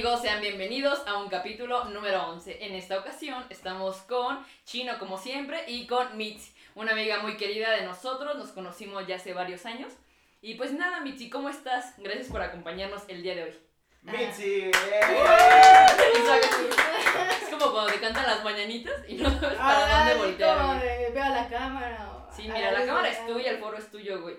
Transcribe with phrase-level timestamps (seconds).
[0.00, 0.22] amigos?
[0.22, 2.64] Sean bienvenidos a un capítulo número 11.
[2.64, 7.72] En esta ocasión estamos con Chino como siempre y con Mitzi, una amiga muy querida
[7.72, 9.92] de nosotros, nos conocimos ya hace varios años.
[10.40, 11.92] Y pues nada, Mitzi, ¿cómo estás?
[11.98, 13.52] Gracias por acompañarnos el día de hoy.
[14.00, 14.70] Mitzi,
[17.42, 20.62] Es como cuando te cantan las mañanitas y no sabes para dónde voltear.
[20.62, 22.26] Como de, veo la cámara.
[22.34, 24.36] Sí, a mira, la luz cámara es tuya, el foro es tuyo, güey.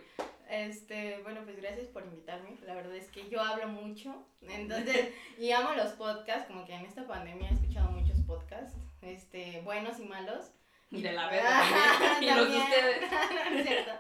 [0.52, 2.58] Este, bueno, pues gracias por invitarme.
[2.66, 4.28] La verdad es que yo hablo mucho.
[4.42, 6.48] Entonces, y amo los podcasts.
[6.48, 8.76] Como que en esta pandemia he escuchado muchos podcasts.
[9.02, 10.52] Este, buenos y malos.
[10.92, 11.30] Y de la
[12.00, 12.34] también.
[12.34, 13.02] Y los de ustedes.
[13.12, 13.92] no, no es cierto.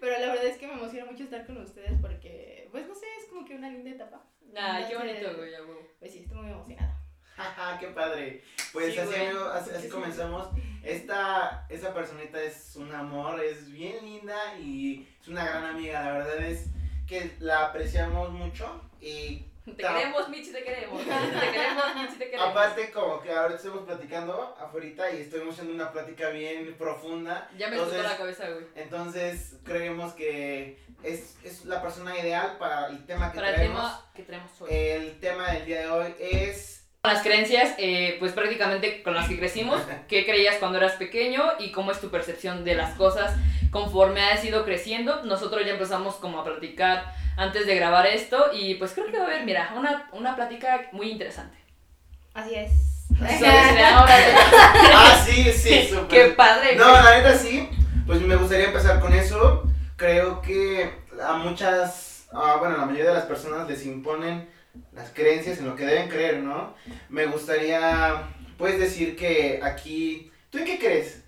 [0.00, 3.04] Pero la verdad es que me emociona mucho estar con ustedes porque, pues no sé,
[3.18, 4.24] es como que una linda etapa.
[4.56, 5.52] Ay, qué bonito, güey.
[5.98, 6.98] Pues sí, estoy muy emocionada.
[7.78, 8.42] Qué padre.
[8.72, 9.14] Pues Sí, así,
[9.54, 9.88] así, así Sí.
[9.88, 10.48] comenzamos.
[10.82, 16.02] Esta, esta personita es un amor, es bien linda y es una gran amiga.
[16.02, 16.66] La verdad es
[17.06, 21.00] que la apreciamos mucho y Te queremos, Mitzi, te queremos.
[21.04, 22.48] Te queremos, Mitzi, te queremos.
[22.50, 27.48] aparte como que ahora estamos platicando afuera y estuvimos haciendo una plática bien profunda.
[27.58, 28.64] Ya me Entonces- la cabeza, güey.
[28.74, 33.80] Entonces creemos que es, es la persona ideal para el tema que Para el traemos.
[33.82, 34.68] tema que traemos hoy.
[34.72, 39.38] El tema del día de hoy es Las creencias, eh, pues prácticamente con las que
[39.38, 43.34] crecimos, qué creías cuando eras pequeño y cómo es tu percepción de las cosas
[43.70, 45.24] conforme has ido creciendo.
[45.24, 49.24] Nosotros ya empezamos como a platicar antes de grabar esto y pues creo que va
[49.24, 51.56] a haber, mira, una, una plática muy interesante.
[52.34, 52.70] Así es.
[53.18, 56.06] Ah, sí, sí, súper.
[56.08, 57.66] qué padre, No, la neta sí.
[58.06, 59.62] Pues me gustaría empezar con eso.
[59.96, 64.50] Creo que a muchas, ah, bueno, a la mayoría de las personas les imponen
[64.92, 66.74] las creencias en lo que deben creer, ¿no?
[67.08, 71.24] Me gustaría, pues, decir que aquí, ¿tú en qué crees?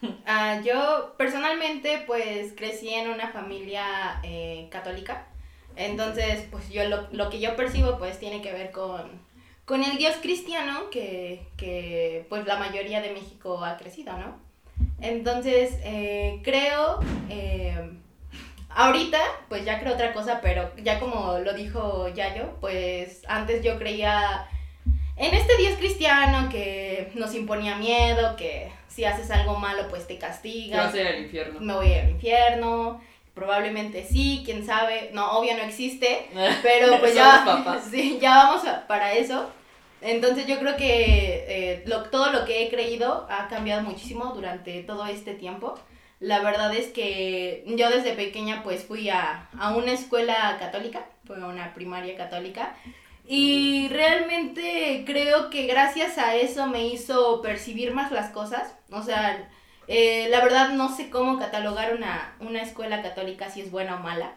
[0.26, 5.26] Ah, yo personalmente pues crecí en una familia eh, católica,
[5.74, 9.20] entonces pues yo lo, lo que yo percibo pues tiene que ver con,
[9.64, 14.38] con el Dios cristiano que, que pues la mayoría de México ha crecido, ¿no?
[15.00, 17.90] Entonces eh, creo, eh,
[18.70, 19.18] ahorita
[19.48, 24.46] pues ya creo otra cosa, pero ya como lo dijo Yayo, pues antes yo creía
[25.16, 30.14] en este Dios cristiano que nos imponía miedo, que si haces algo malo pues te
[30.14, 31.60] Te vas castiga, a ir al infierno.
[31.60, 33.00] me voy al infierno,
[33.34, 36.28] probablemente sí, quién sabe, no, obvio no existe,
[36.62, 39.50] pero pues ya, sí, ya vamos a- para eso.
[40.00, 44.82] Entonces yo creo que eh, lo- todo lo que he creído ha cambiado muchísimo durante
[44.84, 45.74] todo este tiempo.
[46.20, 51.42] La verdad es que yo desde pequeña pues fui a, a una escuela católica, fue
[51.42, 52.74] una primaria católica,
[53.30, 58.74] y realmente creo que gracias a eso me hizo percibir más las cosas.
[58.90, 59.48] O sea,
[59.86, 63.98] eh, la verdad no sé cómo catalogar una, una escuela católica si es buena o
[64.00, 64.32] mala,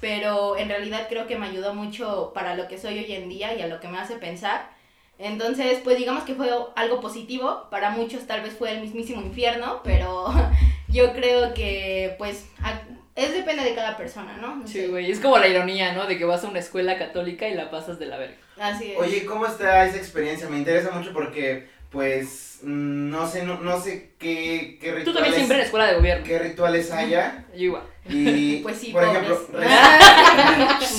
[0.00, 3.54] pero en realidad creo que me ayudó mucho para lo que soy hoy en día
[3.54, 4.70] y a lo que me hace pensar.
[5.18, 9.80] Entonces, pues digamos que fue algo positivo, para muchos tal vez fue el mismísimo infierno,
[9.82, 10.26] pero
[10.88, 12.82] yo creo que pues a-
[13.14, 14.56] es depende de cada persona, ¿no?
[14.56, 16.06] No Sí, güey, es como la ironía, ¿no?
[16.06, 18.36] De que vas a una escuela católica y la pasas de la verga.
[18.60, 18.98] Así es.
[18.98, 20.48] Oye, ¿cómo está esa experiencia?
[20.50, 25.14] Me interesa mucho porque, pues, mm, no sé, no, no sé qué, qué Tú rituales,
[25.14, 26.24] también siempre en escuela de gobierno.
[26.26, 27.46] qué rituales haya.
[27.54, 27.82] Yo igual.
[28.08, 29.22] Y, Pues sí, por pobres.
[29.22, 29.48] ejemplo,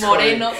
[0.00, 0.50] Moreno.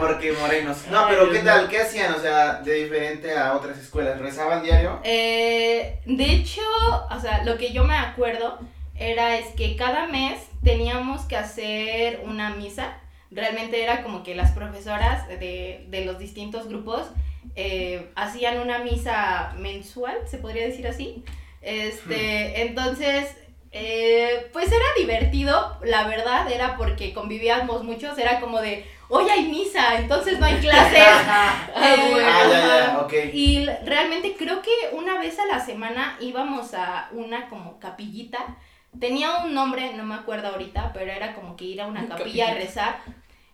[0.00, 0.86] Porque morenos.
[0.90, 1.68] No, pero ¿qué tal?
[1.68, 2.14] ¿Qué hacían?
[2.14, 4.18] O sea, de diferente a otras escuelas.
[4.18, 5.00] ¿Rezaban diario?
[5.04, 6.62] Eh, de hecho,
[7.10, 8.58] o sea, lo que yo me acuerdo
[8.96, 12.98] era es que cada mes teníamos que hacer una misa.
[13.30, 17.02] Realmente era como que las profesoras de, de los distintos grupos
[17.56, 21.24] eh, hacían una misa mensual, se podría decir así.
[21.62, 23.36] Este, entonces,
[23.72, 29.48] eh, pues era divertido, la verdad, era porque convivíamos muchos, era como de, hoy hay
[29.48, 31.00] misa, entonces no hay clases.
[31.82, 32.24] Ah, güey.
[32.24, 33.12] Ah, ya, ya, ok.
[33.32, 38.38] Y realmente creo que una vez a la semana íbamos a una como capillita.
[38.98, 42.50] Tenía un nombre, no me acuerdo ahorita, pero era como que ir a una capilla
[42.50, 43.00] a rezar.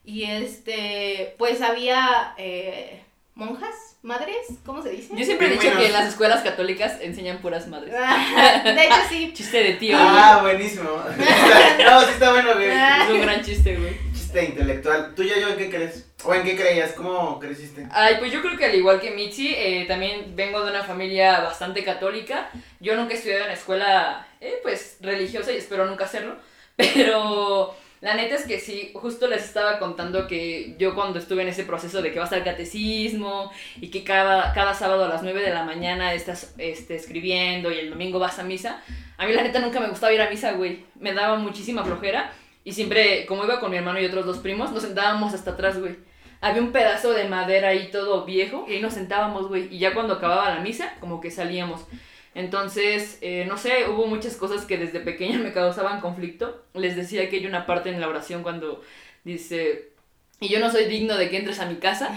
[0.05, 3.03] Y este, pues había eh,
[3.35, 5.15] monjas, madres, ¿cómo se dice?
[5.15, 5.83] Yo siempre he dicho Pingüinos.
[5.83, 7.93] que en las escuelas católicas enseñan puras madres.
[7.93, 9.33] de hecho sí.
[9.35, 9.97] Chiste de tío.
[9.99, 10.91] Ah, buenísimo.
[11.85, 12.71] no, sí está bueno, güey.
[12.71, 14.16] Es un gran chiste, güey.
[14.37, 15.15] Chiste intelectual.
[15.15, 16.13] ¿Tú ya yo en qué crees?
[16.23, 16.93] ¿O en qué creías?
[16.93, 17.87] ¿Cómo creciste?
[17.91, 21.41] Ay, pues yo creo que al igual que Michi, eh, también vengo de una familia
[21.41, 22.51] bastante católica.
[22.79, 26.37] Yo nunca he estudiado en escuela, eh, pues, religiosa y espero nunca hacerlo.
[26.77, 31.49] Pero la neta es que sí, justo les estaba contando que yo cuando estuve en
[31.49, 33.51] ese proceso de que vas al catecismo
[33.81, 37.79] y que cada, cada sábado a las 9 de la mañana estás este, escribiendo y
[37.79, 38.83] el domingo vas a misa,
[39.17, 40.85] a mí la neta nunca me gustaba ir a misa, güey.
[41.01, 42.33] Me daba muchísima flojera
[42.67, 45.79] y siempre, como iba con mi hermano y otros dos primos, nos sentábamos hasta atrás,
[45.79, 45.95] güey.
[46.41, 49.73] había un pedazo de madera ahí todo viejo y ahí nos sentábamos, güey.
[49.73, 51.87] Y ya cuando acababa la misa, como que salíamos.
[52.35, 56.65] Entonces, eh, no sé, hubo muchas cosas que desde pequeña me causaban conflicto.
[56.75, 58.83] Les decía que hay una parte en la oración cuando
[59.23, 59.93] dice,
[60.41, 62.11] y yo no soy digno de que entres a mi casa.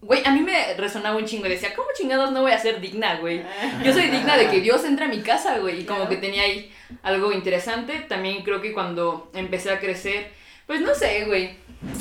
[0.00, 1.48] Güey, a mí me resonaba un chingo.
[1.48, 3.42] Decía, ¿cómo chingados no voy a ser digna, güey?
[3.84, 5.80] Yo soy digna de que Dios entre a mi casa, güey.
[5.80, 6.70] Y como que tenía ahí
[7.02, 8.00] algo interesante.
[8.08, 10.30] También creo que cuando empecé a crecer,
[10.66, 11.56] pues no sé, güey.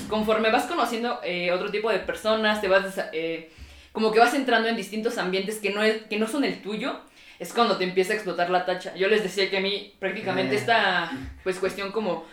[0.10, 3.52] Conforme vas conociendo eh, otro tipo de personas, te vas, eh,
[3.94, 7.00] como que vas entrando en distintos ambientes que no, es, que no son el tuyo.
[7.40, 8.94] Es cuando te empieza a explotar la tacha.
[8.96, 11.12] Yo les decía que a mí prácticamente esta
[11.44, 12.26] pues cuestión como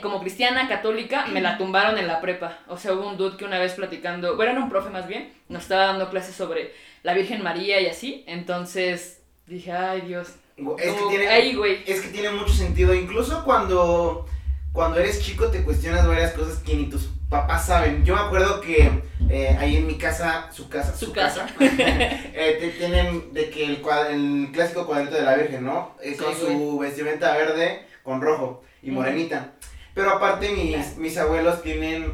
[0.00, 2.58] como cristiana católica, me la tumbaron en la prepa.
[2.68, 5.32] O sea, hubo un dude que una vez platicando, bueno, era un profe más bien,
[5.48, 6.72] nos estaba dando clases sobre
[7.02, 8.24] la Virgen María y así.
[8.26, 10.28] Entonces dije, ay Dios.
[10.78, 11.82] Es que, tiene, güey.
[11.86, 12.94] es que tiene mucho sentido.
[12.94, 14.26] Incluso cuando,
[14.72, 18.04] cuando eres chico te cuestionas varias cosas que ni tus papás saben.
[18.04, 18.90] Yo me acuerdo que
[19.28, 24.50] eh, ahí en mi casa, su casa, su, casa, eh, tienen de que el, el,
[24.52, 25.94] clásico cuadrito de la Virgen, ¿no?
[26.02, 29.52] Eh, con su vestimenta verde con rojo y morenita.
[29.94, 32.12] Pero aparte mis, mis abuelos tienen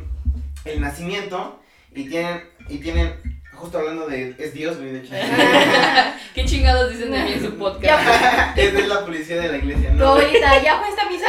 [0.65, 1.61] el nacimiento
[1.95, 3.15] y tienen, y tienen,
[3.53, 5.15] justo hablando de, es Dios, güey, de hecho.
[6.35, 8.03] ¿Qué chingados dicen de mí en su podcast?
[8.57, 10.07] es de la policía de la iglesia, ¿no?
[10.07, 11.27] ahorita, ¿ya fue esta misa?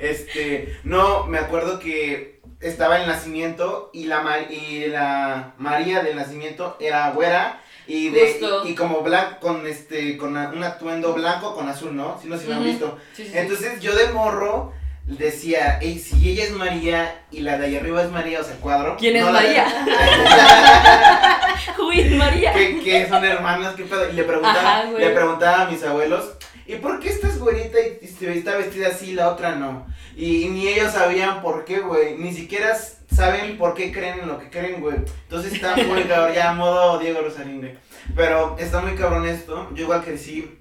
[0.00, 6.76] este, no, me acuerdo que estaba el nacimiento y la, y la María del nacimiento
[6.80, 7.60] era güera
[7.90, 12.20] y, de, y, como blanco, con este, con un atuendo blanco con azul, ¿no?
[12.22, 12.96] Si no, si lo han visto.
[13.18, 14.72] Entonces yo de morro
[15.06, 18.54] decía, hey, si ella es María y la de ahí arriba es María, o sea,
[18.54, 18.96] el cuadro.
[18.96, 19.66] ¿Quién es María?
[21.80, 22.52] Uy, María.
[22.52, 24.08] Que, son hermanas, qué pedo.
[24.08, 26.34] Y le preguntaba, le preguntaba a mis abuelos,
[26.68, 29.84] ¿y por qué estás güerita y, está vestida así y la otra no?
[30.16, 32.16] Y, ni ellos sabían por qué, güey.
[32.18, 32.78] Ni siquiera
[33.20, 34.96] saben por qué creen en lo que creen, güey.
[34.96, 37.74] Entonces está muy cabrón, ya modo Diego Rosarín, güey.
[38.16, 39.68] Pero está muy cabrón esto.
[39.74, 40.58] Yo igual que sí,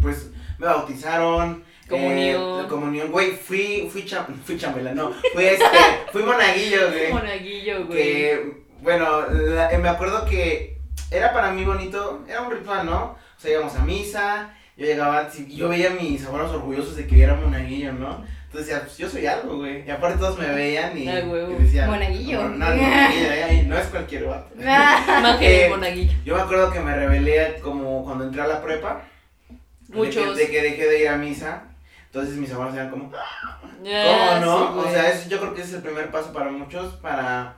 [0.00, 1.64] pues me bautizaron.
[1.88, 2.64] Comunión.
[2.64, 5.66] Eh, comunión, güey, fui, fui, cham, fui chambela, no, fui este,
[6.12, 7.12] fui monaguillo, güey.
[7.12, 8.02] Monaguillo, güey.
[8.02, 10.78] Que, bueno, eh, me acuerdo que
[11.10, 13.02] era para mí bonito, era un ritual, ¿no?
[13.02, 17.18] O sea, íbamos a misa, yo llegaba, yo veía a mis abuelos orgullosos de que
[17.18, 18.24] yo era monaguillo, ¿no?
[18.54, 19.84] Entonces decía, pues yo soy algo, güey.
[19.84, 22.50] Y aparte todos me veían y, Ay, y decían, monaguillo.
[22.50, 24.54] No, no, no, no es cualquier vato.
[25.40, 26.12] eh, monaguillo.
[26.24, 29.02] Yo me acuerdo que me rebelé como cuando entré a la prepa.
[29.88, 30.36] Muchos.
[30.36, 31.64] De que, dejé de ir a misa.
[32.06, 34.78] Entonces mis abuelos eran como, ¿cómo no?
[34.78, 37.56] o sea, yo creo que ese es el primer paso para muchos para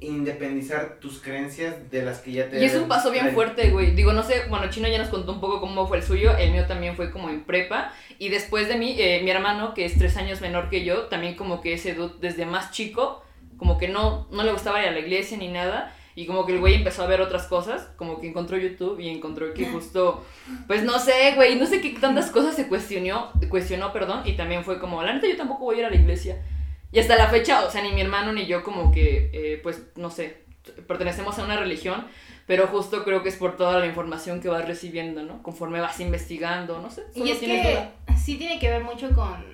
[0.00, 2.60] independizar tus creencias de las que ya te...
[2.60, 3.92] Y es un paso bien fuerte, güey.
[3.92, 6.52] Digo, no sé, bueno, Chino ya nos contó un poco cómo fue el suyo, el
[6.52, 7.92] mío también fue como en prepa.
[8.18, 11.34] Y después de mí, eh, mi hermano, que es tres años menor que yo, también
[11.34, 13.24] como que ese dude desde más chico,
[13.56, 15.94] como que no, no le gustaba ir a la iglesia ni nada.
[16.14, 19.08] Y como que el güey empezó a ver otras cosas, como que encontró YouTube y
[19.08, 20.24] encontró que justo,
[20.66, 24.64] pues no sé, güey, no sé qué tantas cosas se cuestionó, cuestionó, perdón, y también
[24.64, 26.42] fue como, la neta yo tampoco voy a ir a la iglesia.
[26.90, 29.82] Y hasta la fecha, o sea, ni mi hermano ni yo como que, eh, pues,
[29.96, 30.44] no sé,
[30.86, 32.06] pertenecemos a una religión,
[32.46, 35.42] pero justo creo que es por toda la información que vas recibiendo, ¿no?
[35.42, 37.02] Conforme vas investigando, no sé.
[37.14, 39.44] Y es que sí tiene que ver mucho con,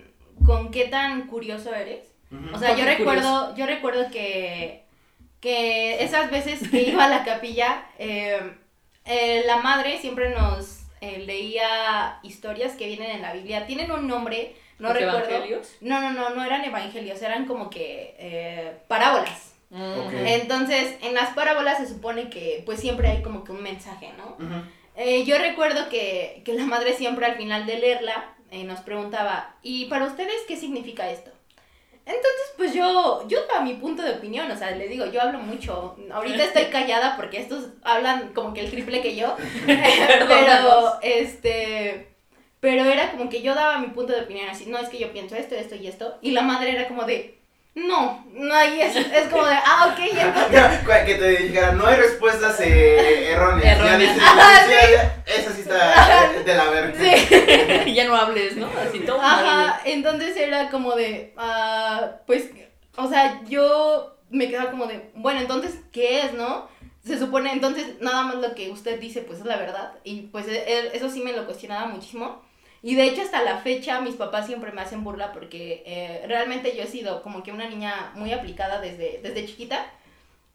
[0.46, 2.06] con qué tan curioso eres.
[2.52, 4.84] O sea, yo recuerdo, yo recuerdo que,
[5.40, 8.40] que esas veces que iba a la capilla, eh,
[9.04, 13.66] eh, la madre siempre nos leía historias que vienen en la Biblia.
[13.66, 15.18] Tienen un nombre no recuerdo.
[15.18, 15.76] evangelios?
[15.80, 19.54] No, no, no, no eran evangelios, eran como que eh, parábolas.
[19.70, 20.26] Mm.
[20.26, 24.36] Entonces, en las parábolas se supone que pues siempre hay como que un mensaje, ¿no?
[24.96, 29.56] Eh, yo recuerdo que, que, la madre siempre al final de leerla eh, nos preguntaba,
[29.62, 31.32] ¿y para ustedes qué significa esto?
[32.06, 35.38] Entonces, pues yo, yo a mi punto de opinión, o sea, le digo, yo hablo
[35.38, 35.96] mucho.
[36.12, 39.36] Ahorita estoy callada porque estos hablan como que el triple que yo.
[39.66, 42.13] pero, este,
[42.64, 45.12] pero era como que yo daba mi punto de opinión así, no, es que yo
[45.12, 46.16] pienso esto, esto y esto.
[46.22, 47.38] Y la madre era como de,
[47.74, 49.00] no, no hay eso.
[49.14, 53.78] Es como de, ah, ok, ya que te dijera, no hay respuestas eh, erróneas.
[53.78, 54.16] erróneas.
[54.70, 56.98] Ya esa sí está de la verga.
[56.98, 57.92] Sí.
[57.92, 58.66] ya no hables, ¿no?
[58.88, 59.20] Así todo.
[59.20, 62.48] Ajá, entonces era como de, ah, pues,
[62.96, 66.66] o sea, yo me quedaba como de, bueno, entonces, ¿qué es, no?
[67.04, 69.92] Se supone, entonces, nada más lo que usted dice, pues es la verdad.
[70.02, 72.42] Y pues e, eso sí me lo cuestionaba muchísimo.
[72.84, 76.76] Y de hecho hasta la fecha mis papás siempre me hacen burla porque eh, realmente
[76.76, 79.86] yo he sido como que una niña muy aplicada desde, desde chiquita.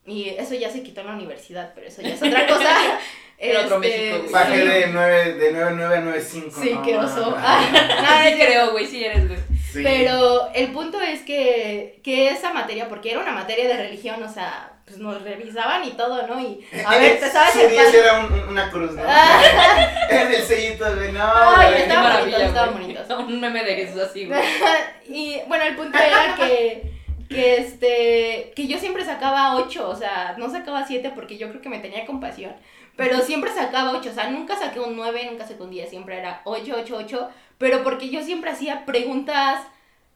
[0.05, 2.99] Y eso ya se quitó en la universidad, pero eso ya es otra cosa.
[3.35, 4.31] Era otro este, México.
[4.31, 6.61] Bajé de 9, de 9, 9 a 9, 5.
[6.61, 7.33] Sí, qué oso.
[7.35, 9.39] Ah, sí creo, güey, sí eres, güey.
[9.71, 9.81] Sí.
[9.81, 14.31] Pero el punto es que, que esa materia, porque era una materia de religión, o
[14.31, 16.39] sea, pues nos revisaban y todo, ¿no?
[16.41, 17.99] Y a ver, ¿te sabes Su el 10 padre?
[17.99, 19.03] era un- un- una cruz, ¿no?
[20.09, 21.21] Era el sellito de no.
[21.33, 21.81] Ay, güey.
[21.83, 22.93] estaba Qué bonito, maravilla, estaba güey.
[22.95, 23.17] bonito.
[23.19, 24.41] Un meme de Jesús así, güey.
[25.07, 26.91] y bueno, el punto era que,
[27.29, 31.61] que este, que yo siempre sacaba 8, o sea, no sacaba 7 porque yo creo
[31.61, 32.53] que me tenía compasión,
[32.95, 36.17] pero siempre sacaba 8, o sea, nunca saqué un 9, nunca saqué un 10, siempre
[36.17, 39.61] era 8, 8, 8, pero porque yo siempre hacía preguntas...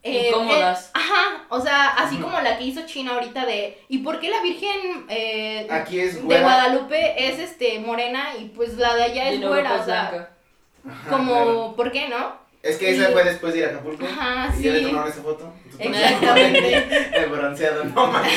[0.01, 0.87] eh, Incómodas.
[0.87, 4.29] eh, ajá, o sea, así como la que hizo China ahorita de, ¿y por qué
[4.29, 6.21] la Virgen eh, Aquí es de.
[6.39, 9.69] Guadalupe es este morena y pues la de allá Y es luego, güera?
[9.71, 10.29] pues, O sea.
[10.89, 11.73] Ajá, como, claro.
[11.77, 12.41] ¿por qué no?
[12.61, 14.05] Es que esa y- fue después de ir a Acapulco.
[14.05, 14.85] Ajá, y ya le sí.
[14.85, 15.53] tomaron esa foto.
[15.79, 17.09] Exactamente.
[17.17, 18.31] El bronceado, no mames.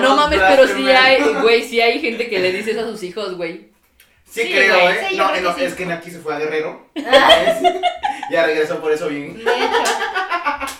[0.00, 3.02] No mames, pero sí hay, güey, sí hay gente que le dice eso a sus
[3.02, 3.72] hijos, güey.
[4.30, 5.06] Sí, Sí, creo, güey, ¿eh?
[5.08, 5.66] sí, yo no, creo no, que sí.
[5.66, 6.88] es que aquí se fue a Guerrero.
[7.06, 9.36] Ah, ya regresó por eso bien.
[9.36, 9.46] de hecho.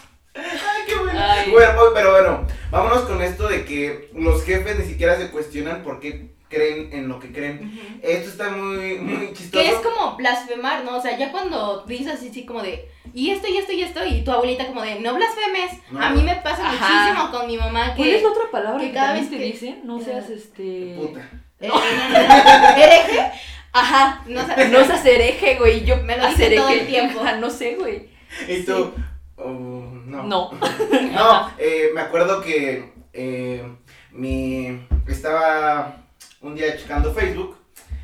[1.50, 1.72] Bueno.
[1.76, 6.00] Pues, pero bueno, vámonos con esto de que los jefes ni siquiera se cuestionan por
[6.00, 7.98] qué creen en lo que creen.
[8.02, 9.50] Esto está muy, muy chistoso.
[9.64, 10.96] Que es como blasfemar, ¿no?
[10.96, 14.04] O sea, ya cuando dices así, así como de, y esto, y esto, y esto,
[14.06, 15.72] y tu abuelita como de, no blasfemes.
[15.90, 16.00] No.
[16.00, 17.10] A mí me pasa Ajá.
[17.12, 18.16] muchísimo con mi mamá ¿Cuál que...
[18.16, 19.80] es la otra palabra que que, cada vez te que- dicen?
[19.84, 20.94] No seas este.
[20.96, 21.28] Puta.
[21.60, 22.76] Eh, no, no, no.
[22.76, 23.30] ¿Hereje?
[23.72, 24.22] Ajá.
[24.26, 24.70] No sabes.
[24.70, 25.84] No seas hereje, güey.
[25.84, 27.20] Yo Me lo hacer todo el tiempo.
[27.20, 28.08] Ajá, no sé, güey.
[28.48, 28.92] ¿Y tú?
[29.36, 29.73] Oh,
[30.23, 30.50] no.
[30.50, 30.50] No.
[31.12, 33.62] No, eh, me acuerdo que eh,
[34.11, 36.04] mi estaba
[36.40, 37.56] un día checando Facebook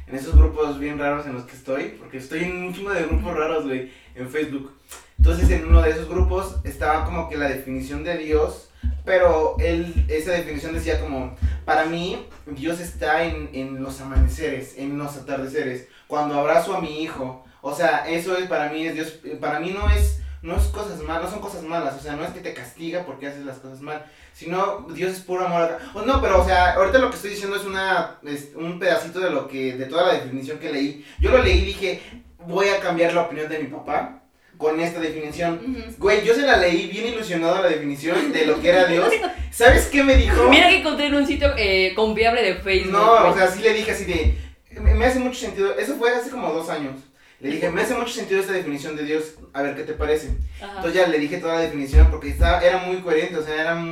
[0.06, 3.04] en esos grupos bien raros en los que estoy, porque estoy en un chingo de
[3.04, 4.72] grupos raros, güey, en Facebook.
[5.18, 8.70] Entonces en uno de esos grupos estaba como que la definición de Dios,
[9.04, 14.98] pero él, esa definición decía como, para mí Dios está en, en los amaneceres, en
[14.98, 17.44] los atardeceres, cuando abrazo a mi hijo.
[17.60, 21.02] O sea, eso es para mí es Dios, para mí no es no es cosas
[21.02, 23.58] malas, no son cosas malas, o sea, no es que te castiga porque haces las
[23.58, 25.78] cosas mal, sino Dios es puro amor.
[25.94, 29.20] O no, pero o sea, ahorita lo que estoy diciendo es una es un pedacito
[29.20, 31.04] de lo que de toda la definición que leí.
[31.18, 32.02] Yo lo leí y dije,
[32.46, 34.22] voy a cambiar la opinión de mi papá
[34.56, 35.94] con esta definición.
[35.98, 39.12] Güey, yo se la leí bien ilusionado la definición de lo que era Dios.
[39.50, 40.48] ¿Sabes qué me dijo?
[40.48, 42.92] Mira que encontré en un sitio eh, confiable de Facebook.
[42.92, 44.38] No, o sea, sí le dije así de.
[44.80, 45.76] Me me hace mucho sentido.
[45.76, 46.94] Eso fue hace como dos años.
[47.40, 49.34] Le dije, me hace mucho sentido esta definición de Dios.
[49.54, 50.28] A ver qué te parece.
[50.58, 50.76] Ajá.
[50.76, 53.82] Entonces ya le dije toda la definición porque estaba, era muy coherente, o sea, era,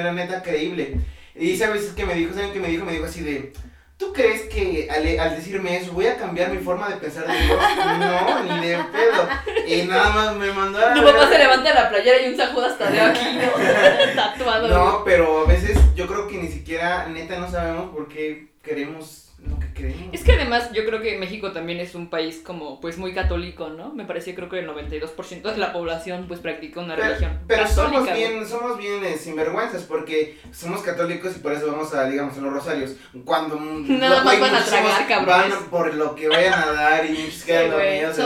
[0.00, 0.96] era neta creíble.
[1.36, 2.84] Y sabes qué me dijo, ¿saben qué me dijo?
[2.84, 3.52] Me dijo así de,
[3.98, 7.38] ¿tú crees que al, al decirme eso voy a cambiar mi forma de pensar de
[7.44, 7.58] Dios?
[7.98, 9.28] No, ni de pedo.
[9.66, 10.94] Y nada más me mandó a...
[10.94, 14.14] Tu papá se levanta de la playera y un sajudo hasta de aquí, ¿no?
[14.16, 14.68] Tatuado.
[14.68, 19.32] No, pero a veces yo creo que ni siquiera, neta, no sabemos por qué queremos
[19.46, 19.73] lo que
[20.12, 23.68] Es que además yo creo que México también es un país como pues muy católico,
[23.70, 23.92] ¿no?
[23.92, 27.66] Me parece creo que el 92% de la población pues practica una Pero, religión pero
[27.66, 32.08] somos católica, bien, somos bien eh, sinvergüenzas porque somos católicos y por eso vamos a,
[32.08, 32.92] digamos, en los rosarios.
[33.24, 35.50] Cuando Nada güey, más van a tragar, cabrones.
[35.58, 38.16] Van por lo que vayan a dar y muchos quedan dormidos.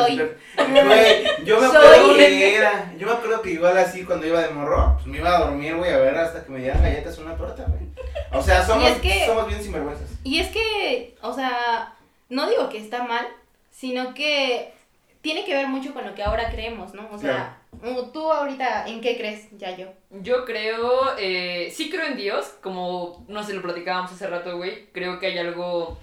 [1.45, 4.95] yo me acuerdo que era, yo me acuerdo que igual así cuando iba de morro,
[4.97, 7.65] pues me iba a dormir, güey, a ver hasta que me dieran galletas una torta,
[7.69, 7.89] güey.
[8.33, 10.09] O sea, somos, es que- somos bien sinvergüenzas.
[10.25, 11.38] Y es que, o sea,
[12.29, 13.27] no digo que está mal,
[13.71, 14.73] sino que
[15.21, 17.09] tiene que ver mucho con lo que ahora creemos, ¿no?
[17.13, 19.49] O sea, uh, tú ahorita, ¿en qué crees?
[19.59, 19.87] Ya yo.
[20.11, 24.87] Yo creo, eh, sí creo en Dios, como no sé, lo platicábamos hace rato, güey.
[24.93, 25.99] Creo que hay algo,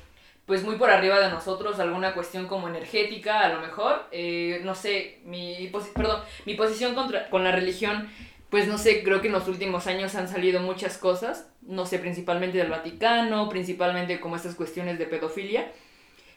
[0.46, 4.06] pues muy por arriba de nosotros, alguna cuestión como energética, a lo mejor.
[4.12, 8.10] Eh, no sé, mi, posi- perdón, mi posición contra, con la religión,
[8.56, 12.00] pues no sé, creo que en los últimos años han salido muchas cosas, no sé,
[12.00, 15.74] principalmente del Vaticano, principalmente como estas cuestiones de pedofilia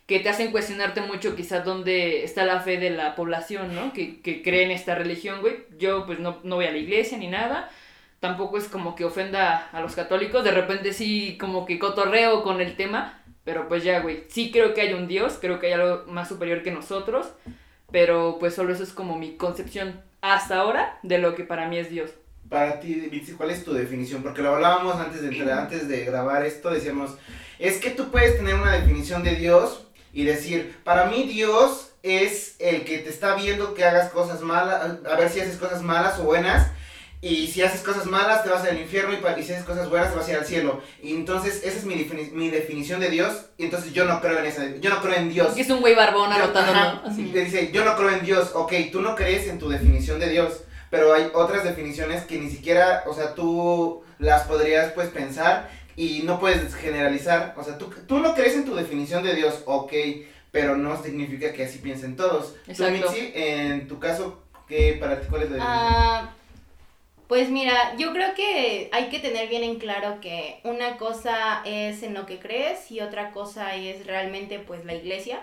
[0.08, 3.92] que te hacen cuestionarte mucho quizás dónde está la fe de la población, ¿no?
[3.92, 5.58] Que, que cree en esta religión, güey.
[5.78, 7.70] Yo pues no, no voy a la iglesia ni nada.
[8.18, 10.42] Tampoco es como que ofenda a los católicos.
[10.42, 13.22] De repente sí como que cotorreo con el tema.
[13.44, 14.24] Pero pues ya, güey.
[14.26, 15.38] Sí creo que hay un Dios.
[15.40, 17.30] Creo que hay algo más superior que nosotros.
[17.92, 21.78] Pero pues solo eso es como mi concepción hasta ahora de lo que para mí
[21.78, 22.10] es Dios.
[22.48, 24.22] Para ti, ¿cuál es tu definición?
[24.22, 27.16] Porque lo hablábamos antes de, entrar- antes de grabar esto, decíamos,
[27.58, 32.56] es que tú puedes tener una definición de Dios y decir, para mí Dios es
[32.58, 36.18] el que te está viendo que hagas cosas malas, a ver si haces cosas malas
[36.20, 36.70] o buenas,
[37.20, 40.16] y si haces cosas malas te vas al infierno y, si haces cosas buenas te
[40.18, 40.80] vas a ir al cielo.
[41.02, 44.38] Y entonces esa es mi, defini- mi definición de Dios, y entonces yo no creo
[44.38, 45.56] en esa, yo no creo en Dios.
[45.56, 47.02] Es un güey barbón anotando.
[47.32, 48.52] Te dice, yo no creo en Dios.
[48.54, 50.62] Ok, tú no crees en tu definición de Dios.
[50.90, 56.22] Pero hay otras definiciones que ni siquiera, o sea, tú las podrías pues pensar y
[56.22, 57.54] no puedes generalizar.
[57.58, 59.92] O sea, tú, tú no crees en tu definición de Dios, ok,
[60.50, 62.54] pero no significa que así piensen todos.
[62.64, 63.10] Tú, Exacto.
[63.10, 65.78] Mitzi, en tu caso, ¿qué para ti cuál es la definición?
[65.84, 66.34] Ah,
[67.28, 72.02] Pues mira, yo creo que hay que tener bien en claro que una cosa es
[72.02, 75.40] en lo que crees y otra cosa es realmente pues la iglesia.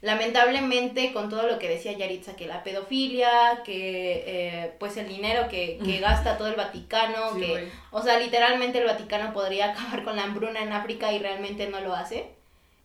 [0.00, 5.48] Lamentablemente con todo lo que decía Yaritza, que la pedofilia, que eh, pues el dinero
[5.48, 10.02] que, que gasta todo el Vaticano, Sí, que, o sea, literalmente el Vaticano podría acabar
[10.02, 12.30] con la hambruna en África y realmente no lo hace.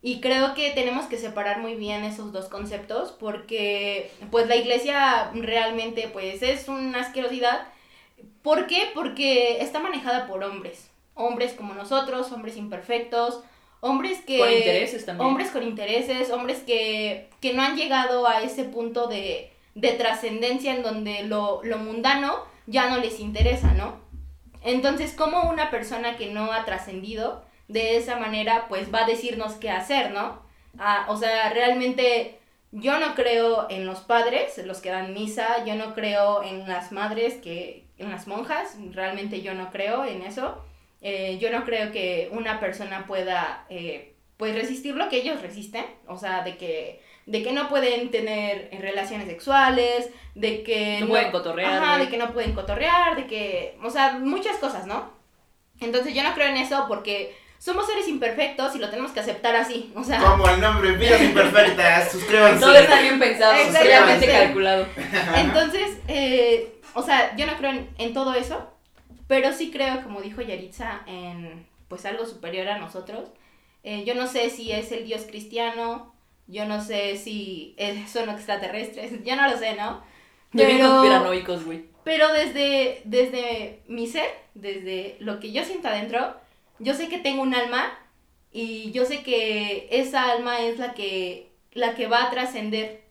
[0.03, 5.31] Y creo que tenemos que separar muy bien esos dos conceptos porque pues la iglesia
[5.33, 7.67] realmente pues es una asquerosidad.
[8.41, 8.89] ¿Por qué?
[8.93, 10.89] Porque está manejada por hombres.
[11.13, 13.41] Hombres como nosotros, hombres imperfectos,
[13.79, 14.39] hombres que...
[14.39, 15.27] Con intereses también.
[15.27, 20.75] Hombres con intereses, hombres que, que no han llegado a ese punto de, de trascendencia
[20.75, 22.35] en donde lo, lo mundano
[22.67, 23.99] ya no les interesa, ¿no?
[24.63, 29.53] Entonces, ¿cómo una persona que no ha trascendido de esa manera, pues va a decirnos
[29.53, 30.41] qué hacer, ¿no?
[30.79, 32.39] Ah, o sea, realmente
[32.71, 36.91] yo no creo en los padres, los que dan misa, yo no creo en las
[36.91, 40.63] madres, que, en las monjas, realmente yo no creo en eso.
[41.01, 45.85] Eh, yo no creo que una persona pueda, eh, pues, resistir lo que ellos resisten,
[46.07, 50.99] o sea, de que, de que no pueden tener relaciones sexuales, de que...
[51.01, 52.05] No pueden cotorrear, Ajá, güey.
[52.05, 55.11] de que no pueden cotorrear, de que, o sea, muchas cosas, ¿no?
[55.79, 59.55] Entonces yo no creo en eso porque somos seres imperfectos y lo tenemos que aceptar
[59.55, 60.19] así, o sea...
[60.19, 62.59] Como el nombre, vidas imperfectas, suscríbanse.
[62.59, 64.85] Todo está bien pensado, fríamente calculado.
[65.35, 68.67] Entonces, eh, o sea, yo no creo en, en todo eso,
[69.27, 73.29] pero sí creo, como dijo Yaritza, en pues algo superior a nosotros.
[73.83, 76.13] Eh, yo no sé si es el Dios cristiano,
[76.47, 80.01] yo no sé si es- son extraterrestres, yo no lo sé, ¿no?
[80.51, 81.85] Pero- conspiranoicos, güey.
[82.03, 86.35] Pero desde, desde mi ser, desde lo que yo siento adentro,
[86.79, 87.97] yo sé que tengo un alma
[88.51, 93.01] y yo sé que esa alma es la que, la que va a trascender.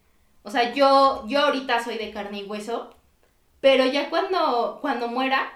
[0.44, 2.95] O sea, yo, yo ahorita soy de carne y hueso,
[3.66, 5.52] pero ya cuando, cuando muera,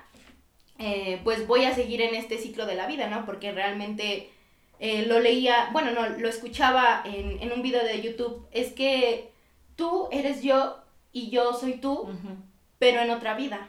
[0.81, 3.25] eh, pues voy a seguir en este ciclo de la vida, ¿no?
[3.25, 4.33] Porque realmente
[4.81, 8.49] eh, lo leía, bueno, no, lo escuchaba en, en un video de YouTube.
[8.51, 9.31] Es que
[9.77, 10.79] tú eres yo
[11.13, 12.09] y yo soy tú
[12.81, 13.69] pero en otra vida.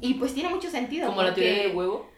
[0.00, 1.06] Y pues tiene mucho sentido.
[1.06, 2.10] Como la teoría del huevo.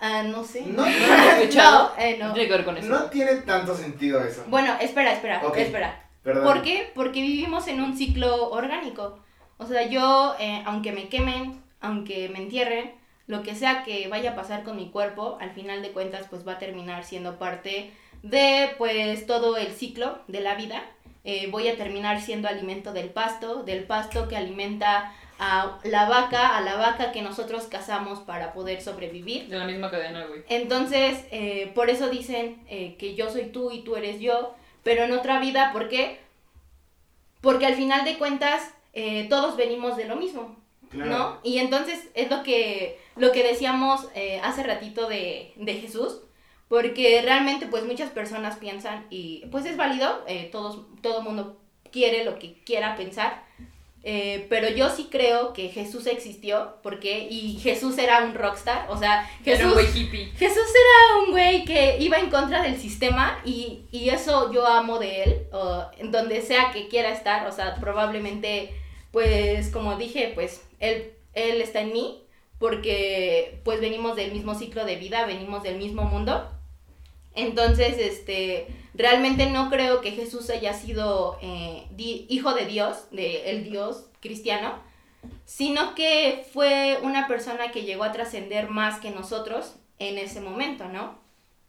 [0.00, 0.62] Ah, no sé.
[0.64, 1.92] No, ¿No lo has escuchado?
[1.96, 2.28] No, eh, no.
[2.28, 2.88] No tiene que ver con eso.
[2.88, 4.44] No tiene tanto sentido eso.
[4.46, 6.08] Bueno, espera, espera, espera.
[6.22, 6.44] Perdón.
[6.44, 6.92] ¿Por qué?
[6.94, 9.24] Porque vivimos en un ciclo orgánico.
[9.58, 12.92] O sea, yo, eh, aunque me quemen, aunque me entierren,
[13.26, 16.46] lo que sea que vaya a pasar con mi cuerpo, al final de cuentas, pues
[16.46, 17.92] va a terminar siendo parte
[18.22, 20.82] de, pues, todo el ciclo de la vida.
[21.24, 26.56] Eh, voy a terminar siendo alimento del pasto, del pasto que alimenta a la vaca,
[26.56, 29.48] a la vaca que nosotros cazamos para poder sobrevivir.
[29.48, 30.42] De la misma cadena, güey.
[30.48, 35.04] Entonces, eh, por eso dicen eh, que yo soy tú y tú eres yo, pero
[35.04, 36.20] en otra vida, ¿por qué?
[37.40, 40.56] Porque al final de cuentas, eh, todos venimos de lo mismo,
[40.90, 41.10] Claro.
[41.10, 41.40] ¿no?
[41.42, 46.22] Y entonces es lo que, lo que decíamos eh, hace ratito de, de Jesús,
[46.68, 51.60] porque realmente pues muchas personas piensan, y pues es válido, eh, todos, todo mundo
[51.92, 53.44] quiere lo que quiera pensar,
[54.04, 58.96] eh, pero yo sí creo que Jesús existió, porque, y Jesús era un rockstar, o
[58.96, 59.92] sea, Era un Jesús...
[59.92, 60.32] güey hippie.
[60.36, 64.98] Jesús era un güey que iba en contra del sistema y, y eso yo amo
[64.98, 68.74] de él, o donde sea que quiera estar, o sea, probablemente,
[69.10, 72.22] pues como dije, pues él, él está en mí,
[72.58, 76.48] porque pues venimos del mismo ciclo de vida, venimos del mismo mundo.
[77.38, 83.50] Entonces, este, realmente no creo que Jesús haya sido eh, di- hijo de Dios, de
[83.50, 84.74] el Dios cristiano,
[85.44, 90.88] sino que fue una persona que llegó a trascender más que nosotros en ese momento,
[90.88, 91.18] ¿no?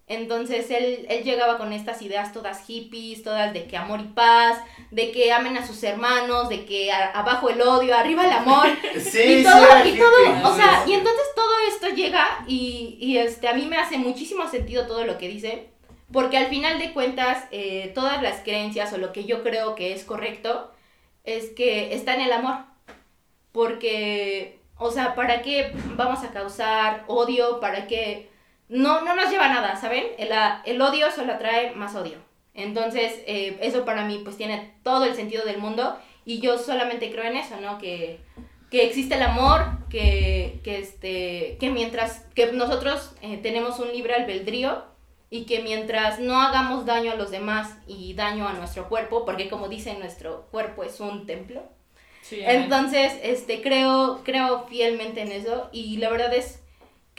[0.09, 4.57] Entonces él, él llegaba con estas ideas todas hippies, todas de que amor y paz,
[4.91, 8.67] de que amen a sus hermanos, de que a- abajo el odio, arriba el amor,
[8.95, 12.97] Sí, y sí, todo, era y todo, o sea, y entonces todo esto llega y,
[12.99, 15.69] y, este, a mí me hace muchísimo sentido todo lo que dice,
[16.11, 19.93] porque al final de cuentas, eh, todas las creencias o lo que yo creo que
[19.93, 20.71] es correcto
[21.23, 22.55] es que está en el amor,
[23.51, 27.59] porque, o sea, ¿para qué vamos a causar odio?
[27.59, 28.29] ¿Para qué?
[28.69, 30.05] No, no nos lleva a nada, ¿saben?
[30.17, 32.17] El, a- el odio solo atrae más odio.
[32.53, 37.11] Entonces, eh, eso para mí pues tiene todo el sentido del mundo y yo solamente
[37.11, 37.77] creo en eso, ¿no?
[37.77, 38.19] Que,
[38.69, 44.13] que existe el amor, que, que, este, que mientras que nosotros eh, tenemos un libre
[44.15, 44.83] albedrío
[45.31, 49.47] y que mientras no hagamos daño a los demás y daño a nuestro cuerpo, porque
[49.49, 51.63] como dicen, nuestro cuerpo es un templo,
[52.21, 56.61] Sí, entonces, este, creo, creo fielmente en eso y la verdad es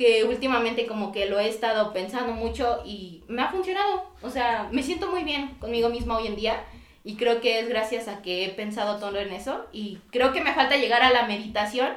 [0.00, 4.10] que últimamente como que lo he estado pensando mucho y me ha funcionado.
[4.22, 6.64] O sea, me siento muy bien conmigo misma hoy en día
[7.04, 10.40] y creo que es gracias a que he pensado todo en eso y creo que
[10.40, 11.90] me falta llegar a la meditación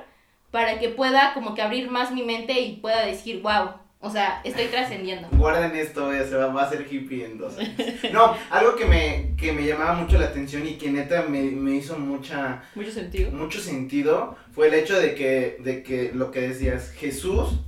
[0.51, 3.69] para que pueda como que abrir más mi mente y pueda decir, wow,
[4.01, 5.29] o sea, estoy trascendiendo.
[5.31, 7.71] Guarden esto, eh, se va, va a hacer hippie en dos años.
[8.11, 11.75] No, algo que me, que me llamaba mucho la atención y que neta me, me
[11.75, 13.31] hizo mucha, Mucho sentido.
[13.31, 17.59] mucho sentido fue el hecho de que, de que lo que decías, Jesús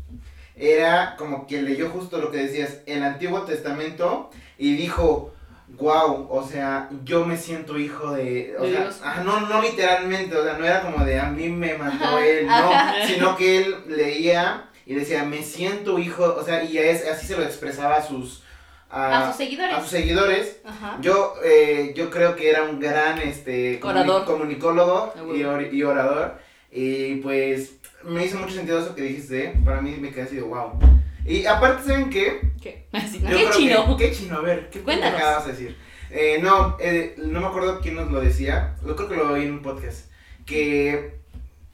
[0.58, 5.34] era como quien leyó justo lo que decías, el Antiguo Testamento y dijo,
[5.78, 9.02] wow, o sea, yo me siento hijo de, o De sea, Dios.
[9.04, 12.46] ajá, no, no literalmente, o sea, no era como de a mí me mandó él,
[12.48, 12.72] no,
[13.08, 17.36] sino que él leía y decía, me siento hijo, o sea, y es, así se
[17.36, 18.44] lo expresaba a sus,
[18.90, 19.76] A sus seguidores.
[19.76, 20.60] a sus seguidores.
[20.64, 20.98] Ajá.
[21.02, 24.26] Yo, eh, yo creo que era un gran este, comuni- Orador.
[24.26, 25.36] comunicólogo Ah, bueno.
[25.36, 26.38] y, or- y orador.
[26.72, 27.72] Y pues
[28.06, 29.46] me hizo mucho sentido eso que dijiste.
[29.46, 29.54] ¿eh?
[29.66, 30.80] Para mí me quedé así de wow.
[31.26, 32.40] Y aparte, ¿saben qué?
[32.62, 32.88] ¿Qué?
[32.94, 33.98] Así, Yo ¿Qué chino?
[33.98, 34.38] que- ¿Qué chino?
[34.38, 35.14] A ver, ¿qué Cuéntanos.
[35.14, 35.76] pendejada vas a decir?
[36.12, 38.76] Eh, no, eh, no me acuerdo quién nos lo decía.
[38.86, 40.10] Yo creo que lo oí en un podcast.
[40.46, 41.16] Que,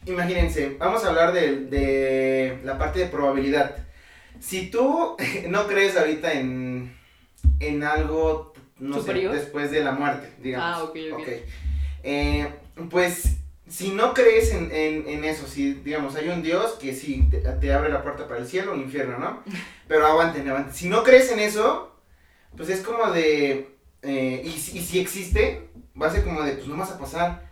[0.05, 3.75] imagínense, vamos a hablar de, de la parte de probabilidad.
[4.39, 5.17] Si tú
[5.49, 6.95] no crees ahorita en,
[7.59, 9.33] en algo, no ¿Superior?
[9.33, 10.65] sé, después de la muerte, digamos.
[10.79, 11.27] Ah, ok, ok.
[12.03, 12.47] Eh,
[12.89, 13.37] pues,
[13.71, 17.39] si no crees en, en, en eso, si, digamos, hay un Dios que sí te,
[17.39, 19.43] te abre la puerta para el cielo o el infierno, ¿no?
[19.87, 20.73] Pero aguanten, aguanten.
[20.75, 21.95] Si no crees en eso,
[22.57, 23.75] pues es como de.
[24.03, 25.69] eh, y, si- y si existe,
[26.01, 27.49] va a ser como de, pues no vas a pasar.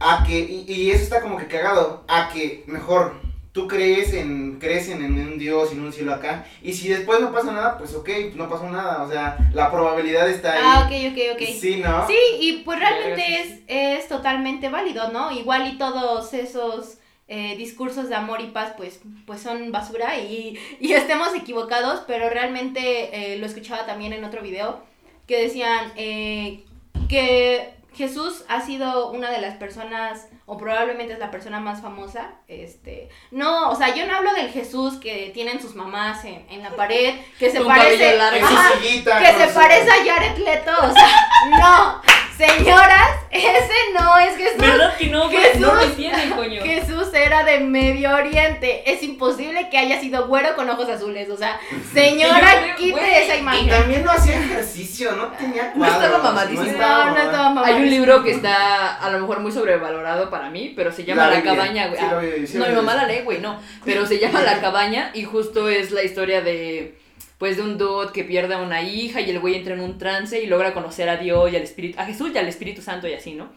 [0.00, 3.14] A que, y, y eso está como que cagado, a que mejor
[3.58, 6.46] tú crees en, crees en, en un Dios y en un cielo acá.
[6.62, 9.02] Y si después no pasa nada, pues ok, pues no pasó nada.
[9.02, 10.60] O sea, la probabilidad está ahí.
[10.62, 11.58] Ah, ok, ok, ok.
[11.58, 12.06] Sí, ¿no?
[12.06, 15.32] Sí, y pues realmente es, sí, es totalmente válido, ¿no?
[15.32, 20.56] Igual y todos esos eh, discursos de amor y paz, pues, pues son basura y,
[20.80, 24.80] y estemos equivocados, pero realmente eh, lo escuchaba también en otro video
[25.26, 26.64] que decían eh,
[27.08, 32.30] que Jesús ha sido una de las personas, o probablemente es la persona más famosa,
[32.48, 36.62] este, no, o sea, yo no hablo del Jesús que tienen sus mamás en, en
[36.62, 38.46] la pared, que se parece, largo.
[38.80, 41.28] Sillita, que se su- parece a Jared Leto, o sea,
[41.60, 42.02] no,
[42.36, 44.58] señoras, ese no es Jesús.
[44.58, 45.58] ¿Verdad que no, güey?
[45.58, 45.90] No lo Jesús.
[45.90, 46.62] entienden, coño.
[46.62, 48.90] Jesús era de Medio Oriente.
[48.90, 51.28] Es imposible que haya sido güero con ojos azules.
[51.30, 51.58] O sea,
[51.92, 53.68] señora, quite esa Y imagen.
[53.68, 56.78] también no hacía ejercicio, no tenía No estaba cuadros, mamadísimo.
[56.78, 57.66] No No, estaba, mamá.
[57.66, 61.28] Hay un libro que está a lo mejor muy sobrevalorado para mí, pero se llama
[61.28, 62.00] La, cabaña, güey.
[62.00, 63.60] Sí, Ah, lo vi, sí no, mi mamá la lee, güey, no.
[63.84, 66.94] Pero se llama La cabaña y justo es la historia de
[67.38, 69.96] pues de un dude que pierde a una hija y el güey entra en un
[69.96, 73.06] trance y logra conocer a Dios y al Espíritu, a Jesús y al Espíritu Santo
[73.06, 73.50] y así, ¿no?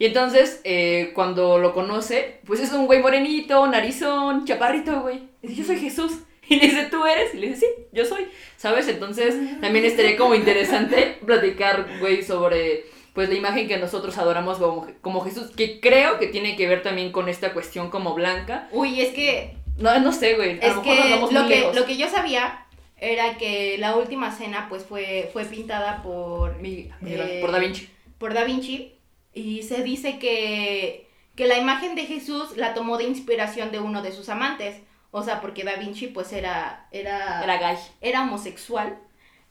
[0.00, 5.22] Y entonces, eh, cuando lo conoce, pues es un güey morenito, narizón, chaparrito, güey.
[5.42, 6.12] Y dice, yo soy Jesús.
[6.50, 7.34] Y le dice, ¿tú eres?
[7.34, 8.26] Y le dice, sí, yo soy.
[8.56, 8.88] ¿Sabes?
[8.88, 12.86] Entonces, también estaría como interesante platicar, güey, sobre
[13.18, 16.84] pues la imagen que nosotros adoramos como, como Jesús, que creo que tiene que ver
[16.84, 18.68] también con esta cuestión como blanca.
[18.70, 20.60] Uy, es que, No, no sé, güey.
[20.60, 21.74] A es lo mejor nos que vamos lo, muy que lejos.
[21.74, 22.64] lo que yo sabía
[22.96, 27.88] era que la última cena pues fue, fue pintada por, Mi- Eh, por Da Vinci.
[28.18, 28.94] por Da Vinci
[29.34, 34.00] y se dice que, que la imagen de Jesús la tomó de inspiración de uno
[34.02, 34.76] de sus amantes.
[35.10, 37.76] O sea, porque Da Vinci pues era, era, Era gay.
[38.00, 38.96] era homosexual.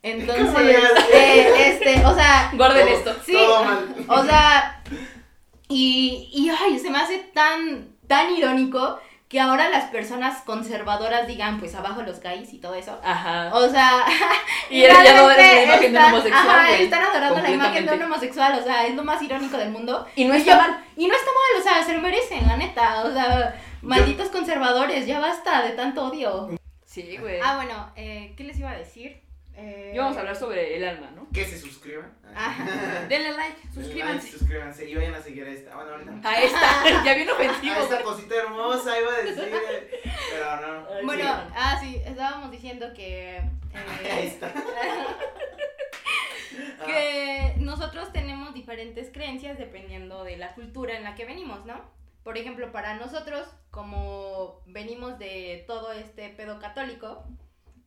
[0.00, 0.80] ¿Cómo Entonces,
[1.12, 3.16] eh, este, o sea, Guarden Todo- esto.
[3.26, 3.94] Sí, Todo mal.
[4.08, 4.82] o sea,
[5.68, 11.58] y, y ay, se me hace tan, tan irónico que ahora las personas conservadoras digan,
[11.58, 12.98] pues abajo los gays y todo eso.
[13.04, 13.50] Ajá.
[13.52, 14.06] O sea,
[14.70, 17.92] Y ya no la imagen de un están- homosexual, Ajá, están adorando la imagen de
[17.92, 20.06] un homosexual, o sea, es lo más irónico del mundo.
[20.16, 20.84] Y no Y está yo- mal.
[20.96, 23.02] Y no está mal, o sea, se lo merecen, la neta.
[23.04, 26.48] O sea, malditos conservadores, ya basta de tanto odio.
[26.86, 27.38] Sí, güey.
[27.44, 29.20] Ah, bueno, eh, ¿qué les iba a decir?
[29.60, 31.28] Eh, Y vamos a hablar sobre el alma, ¿no?
[31.32, 32.12] Que se suscriban.
[32.34, 32.64] Ajá.
[33.08, 34.30] Denle like, Like, suscríbanse.
[34.30, 35.74] suscríbanse y vayan a seguir a esta.
[35.74, 36.28] Bueno, ahorita.
[36.30, 37.02] A esta.
[37.04, 39.50] ya bien ofensivo, A esta cosita hermosa iba a decir.
[39.52, 40.86] eh, Pero no.
[40.94, 41.52] Ay, Bueno, sí.
[41.56, 43.42] ah, sí, estábamos diciendo que.
[43.74, 44.52] Ahí eh, está.
[46.86, 51.80] que nosotros tenemos diferentes creencias dependiendo de la cultura en la que venimos, ¿no?
[52.22, 57.24] Por ejemplo, para nosotros, como venimos de todo este pedo católico,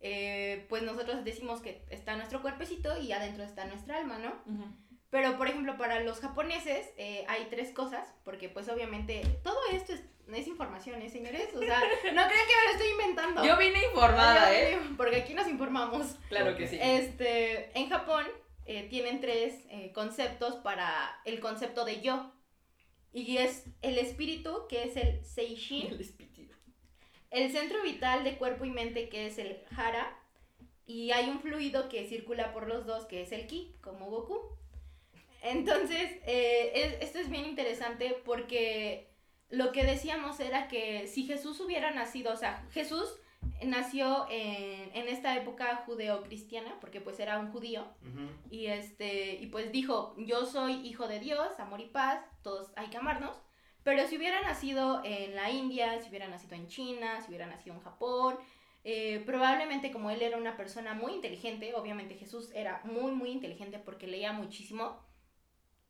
[0.02, 4.30] eh, pues nosotros decimos que está nuestro cuerpecito y adentro está nuestra alma, ¿no?
[4.52, 4.66] Ujú.
[5.10, 9.94] Pero, por ejemplo, para los japoneses eh, hay tres cosas, porque pues obviamente todo esto
[9.94, 10.02] es,
[10.34, 11.50] es información, ¿eh, señores?
[11.54, 11.80] O sea,
[12.14, 13.44] no crean que me lo estoy inventando.
[13.46, 14.80] Yo vine informada, Yo- ¿eh?
[14.96, 16.16] Porque aquí nos informamos.
[16.30, 16.80] Claro que sí.
[16.82, 18.26] Este, en Japón
[18.66, 22.32] eh, tienen tres eh, conceptos para el concepto de yo.
[23.14, 26.31] Y es el espíritu, que es el Seishin, El espíritu.
[27.32, 30.18] El centro vital de cuerpo y mente, que es el Hara,
[30.86, 34.40] y hay un fluido que circula por los dos, que es el Ki, como Goku.
[35.42, 39.10] Entonces, eh, es- esto es bien interesante porque
[39.50, 43.16] lo que decíamos era que si Jesús hubiera nacido, o sea, Jesús
[43.64, 47.86] nació en, en esta época judeocristiana, porque pues era un judío,
[48.52, 52.88] y este, y pues dijo, yo soy hijo de Dios, amor y paz, todos hay
[52.90, 53.36] que amarnos.
[53.84, 57.76] Pero si hubiera nacido en la India, si hubiera nacido en China, si hubiera nacido
[57.76, 58.38] en Japón,
[58.84, 63.80] eh, probablemente como él era una persona muy inteligente, obviamente Jesús era muy, muy inteligente
[63.80, 65.00] porque leía muchísimo,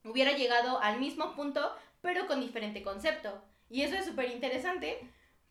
[0.03, 3.43] hubiera llegado al mismo punto, pero con diferente concepto.
[3.69, 4.99] Y eso es súper interesante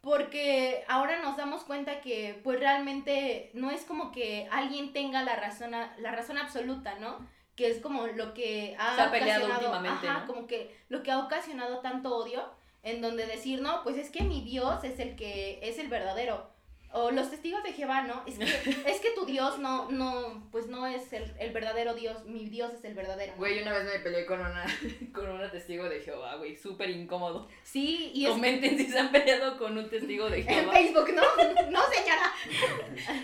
[0.00, 5.36] porque ahora nos damos cuenta que pues realmente no es como que alguien tenga la
[5.36, 7.18] razón, la razón absoluta, ¿no?
[7.60, 10.26] Que es como lo que ha, Se ha peleado ocasionado, últimamente, ajá, ¿no?
[10.26, 12.42] como que lo que ha ocasionado tanto odio,
[12.82, 16.48] en donde decir, no, pues es que mi Dios es el que es el verdadero.
[16.92, 18.22] O los testigos de Jehová, ¿no?
[18.26, 18.44] Es que,
[18.90, 22.72] es que tu Dios no, no, pues no es el, el verdadero Dios, mi Dios
[22.72, 23.34] es el verdadero.
[23.36, 24.64] Güey, una vez me peleé con una,
[25.12, 27.46] con una testigo de Jehová, güey, súper incómodo.
[27.62, 30.72] Sí, y es Comenten si se han peleado con un testigo de en Jehová.
[30.72, 31.22] Facebook, ¿no?
[31.70, 32.32] No, señora.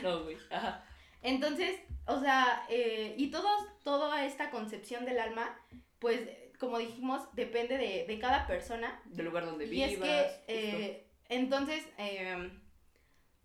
[0.03, 0.37] No, güey.
[0.51, 0.85] Ajá.
[1.26, 3.50] Entonces, o sea, eh, y todos,
[3.82, 5.58] toda esta concepción del alma,
[5.98, 6.20] pues,
[6.60, 9.02] como dijimos, depende de, de cada persona.
[9.06, 9.90] Del lugar donde Y vivas.
[9.90, 12.52] es que, eh, entonces, eh,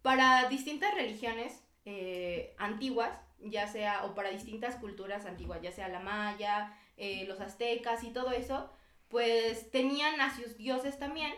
[0.04, 6.00] para distintas religiones eh, antiguas, ya sea, o para distintas culturas antiguas, ya sea la
[6.00, 6.78] maya,
[7.28, 8.72] los aztecas y todo eso,
[9.08, 11.34] pues tenían a sus dioses también,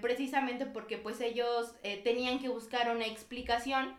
[0.00, 3.96] precisamente porque pues ellos tenían que buscar una explicación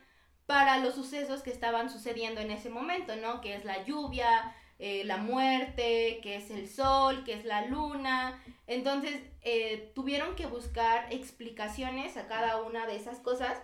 [0.52, 3.40] para los sucesos que estaban sucediendo en ese momento, ¿no?
[3.40, 8.44] Que es la lluvia, eh, la muerte, que es el sol, que es la luna.
[8.68, 13.62] Entonces, eh, tuvieron que buscar explicaciones a cada una de esas cosas.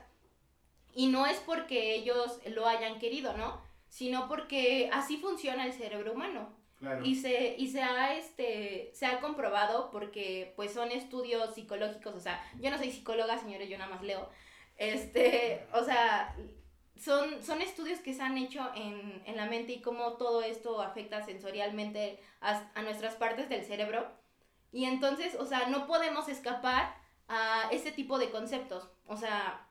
[0.94, 3.62] Y no es porque ellos lo hayan querido, ¿no?
[3.90, 6.56] Sino porque así funciona el cerebro humano.
[6.80, 7.06] Claro.
[7.06, 12.20] Y se, y se ha este se ha comprobado porque pues son estudios psicológicos, o
[12.20, 14.30] sea, yo no soy psicóloga, señores, yo nada más leo.
[14.78, 16.36] Este, o sea,
[17.00, 20.82] son, son estudios que se han hecho en, en la mente y cómo todo esto
[20.82, 24.08] afecta sensorialmente a, a nuestras partes del cerebro.
[24.72, 26.96] Y entonces, o sea, no podemos escapar
[27.28, 28.90] a ese tipo de conceptos.
[29.06, 29.68] O sea,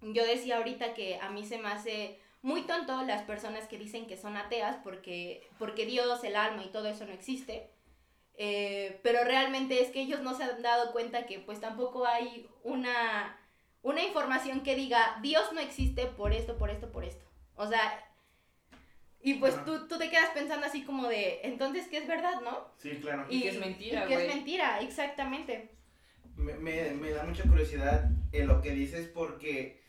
[0.00, 4.06] yo decía ahorita que a mí se me hace muy tonto las personas que dicen
[4.06, 7.70] que son ateas porque, porque Dios, el alma y todo eso no existe.
[8.36, 12.48] Eh, pero realmente es que ellos no se han dado cuenta que pues tampoco hay
[12.64, 13.38] una,
[13.84, 17.24] una información que diga Dios no existe por esto, por esto, por esto.
[17.54, 18.04] O sea,
[19.20, 22.66] y pues tú, tú te quedas pensando así como de, entonces, ¿qué es verdad, no?
[22.78, 23.26] Sí, claro.
[23.28, 24.34] Y que es mentira, y que es güey.
[24.34, 25.70] mentira, exactamente.
[26.36, 29.82] Me, me, me da mucha curiosidad en lo que dices porque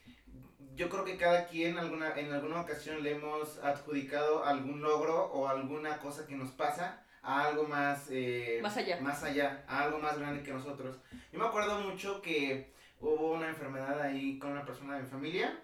[0.76, 5.48] yo creo que cada quien alguna, en alguna ocasión le hemos adjudicado algún logro o
[5.48, 9.00] alguna cosa que nos pasa a algo más, eh, Más allá.
[9.02, 10.98] más allá, a algo más grande que nosotros.
[11.32, 12.74] Yo me acuerdo mucho que
[13.06, 15.62] hubo una enfermedad ahí con una persona de mi familia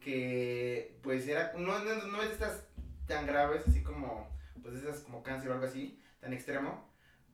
[0.00, 2.66] que pues era, no, no, no es de estas
[3.06, 4.28] tan graves, así como,
[4.62, 6.88] pues esas como cáncer o algo así, tan extremo,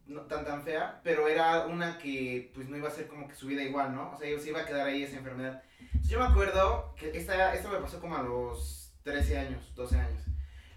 [0.06, 3.34] no tan tan fea, pero era una que pues no iba a ser como que
[3.34, 4.12] su vida igual, ¿no?
[4.12, 5.62] O sea, se iba a quedar ahí esa enfermedad.
[5.80, 9.98] Entonces, yo me acuerdo que esta, esto me pasó como a los 13 años, 12
[9.98, 10.22] años.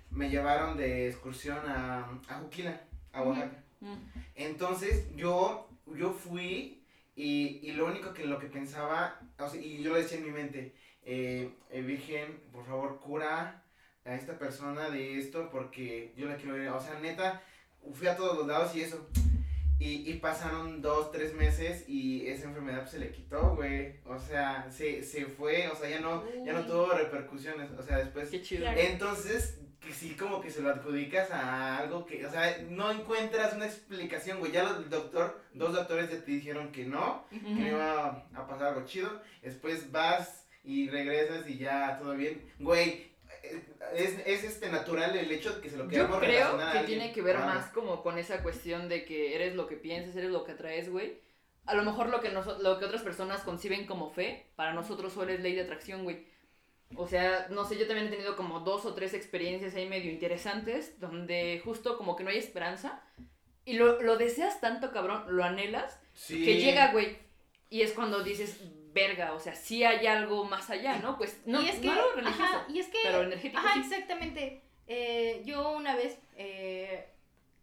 [0.10, 3.22] Me llevaron de excursión a, a Juquila, a.
[3.24, 3.64] Oaxaca.
[4.36, 6.83] Entonces yo, yo fui
[7.16, 10.26] y, y lo único que lo que pensaba, o sea, y yo lo decía en
[10.26, 13.64] mi mente, eh, eh, Virgen, por favor cura
[14.06, 17.42] a esta persona de esto porque yo la quiero ver, o sea, neta,
[17.94, 19.10] fui a todos los lados y eso.
[19.80, 24.00] Y, y pasaron dos, tres meses y esa enfermedad pues, se le quitó, güey.
[24.06, 27.70] O sea, se, se fue, o sea, ya no, ya no tuvo repercusiones.
[27.72, 28.66] O sea, después Qué chido.
[28.68, 33.54] Entonces, que sí, como que se lo adjudicas a algo que, o sea, no encuentras
[33.54, 34.52] una explicación, güey.
[34.52, 38.68] Ya los- doctor, dos doctores ya te dijeron que no, que no iba a pasar
[38.70, 39.22] algo chido.
[39.42, 42.42] Después vas y regresas y ya todo bien.
[42.60, 43.12] Güey,
[43.94, 46.72] es, es este natural el hecho de que se lo Yo queramos creo relacionar a
[46.72, 47.00] que alguien.
[47.00, 47.54] tiene que ver Claro.
[47.54, 50.90] más como con esa cuestión de que eres lo que piensas, eres lo que atraes,
[50.90, 51.20] güey.
[51.66, 55.14] A lo mejor lo que, noso- lo que otras personas conciben como fe, para nosotros
[55.14, 56.26] solo es ley de atracción, güey.
[56.98, 60.12] O sea, no sé, yo también he tenido como dos o tres experiencias ahí medio
[60.12, 63.02] interesantes, donde justo como que no hay esperanza.
[63.66, 66.44] Y lo, lo deseas tanto, cabrón, lo anhelas, Sí.
[66.44, 67.18] que llega, güey.
[67.70, 68.60] Y es cuando dices,
[68.94, 71.18] verga, o sea, sí hay algo más allá, ¿no?
[71.18, 73.74] Pues no, y es que, no lo religioso, ajá, y es que, pero energético ajá,
[73.74, 73.80] sí.
[73.80, 74.62] exactamente.
[74.88, 77.08] Eh, yo una vez, eh,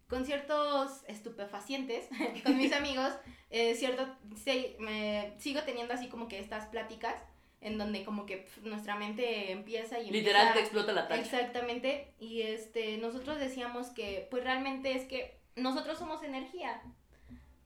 [0.08, 2.08] con ciertos estupefacientes,
[2.44, 3.12] con mis amigos,
[3.50, 4.08] eh, cierto,
[4.42, 7.22] sí, me, sigo teniendo así como que estas pláticas
[7.60, 11.20] en donde como que pf, nuestra mente empieza y Literal empieza- te explota la tacha.
[11.20, 16.80] Exactamente, y este, nosotros decíamos que, pues realmente es que nosotros somos energía.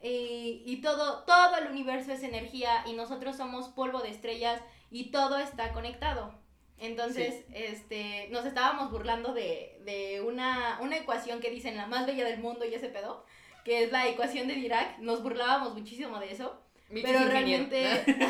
[0.02, 5.10] y, y todo, todo el universo es energía y nosotros somos polvo de estrellas y
[5.10, 6.34] todo está conectado.
[6.76, 12.24] Entonces, este, nos estábamos burlando de, de una, una ecuación que dicen la más bella
[12.26, 13.24] del mundo y ese pedo,
[13.64, 14.98] que es la ecuación de Dirac.
[14.98, 16.60] Nos burlábamos muchísimo de eso.
[17.02, 18.04] Pero realmente.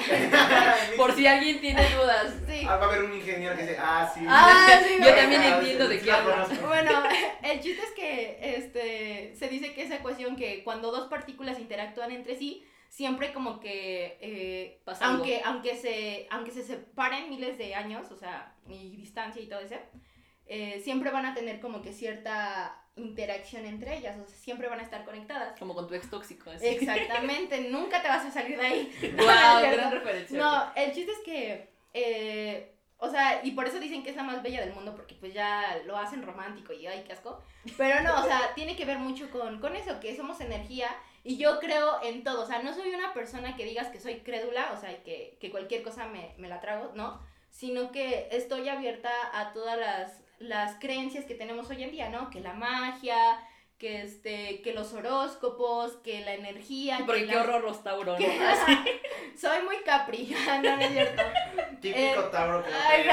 [0.96, 2.34] Por si alguien tiene dudas.
[2.46, 2.66] sí.
[2.68, 4.20] Ah, va a haber un ingeniero que dice, ah, sí.
[4.28, 6.60] Ah, sí, Yo también Ah, entiendo sí, de sí qué la hablas.
[6.62, 7.02] Bueno,
[7.42, 12.10] el chiste es que este, se dice que esa ecuación que cuando dos partículas interactúan
[12.12, 15.18] entre sí, siempre como que, eh, Pasa algo.
[15.18, 19.60] aunque, aunque, se, aunque se separen miles de años, o sea, y distancia y todo
[19.60, 19.74] eso,
[20.46, 24.80] eh, siempre van a tener como que cierta interacción entre ellas, o sea, siempre van
[24.80, 25.58] a estar conectadas.
[25.58, 26.50] Como con tu ex tóxico.
[26.50, 26.66] Así.
[26.66, 29.14] Exactamente, nunca te vas a salir de ahí.
[29.16, 30.38] Wow, gran referencia.
[30.38, 34.22] No, el chiste es que, eh, o sea, y por eso dicen que es la
[34.22, 37.42] más bella del mundo, porque pues ya lo hacen romántico y ay, qué asco.
[37.76, 40.88] Pero no, o sea, tiene que ver mucho con, con eso, que somos energía
[41.24, 42.42] y yo creo en todo.
[42.42, 45.50] O sea, no soy una persona que digas que soy crédula, o sea, que, que
[45.50, 47.20] cualquier cosa me, me la trago, ¿no?
[47.50, 52.30] Sino que estoy abierta a todas las, las creencias que tenemos hoy en día, ¿no?
[52.30, 53.16] Que la magia,
[53.78, 56.98] que, este, que los horóscopos, que la energía.
[57.06, 58.18] Porque que qué la- horror los Tauro, ¿no?
[58.18, 59.02] que-
[59.36, 61.22] soy muy capri, no, no es cierto.
[61.80, 63.04] Típico Eh, Tauro que no ay.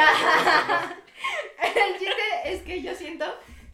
[1.76, 3.26] El chiste es que yo siento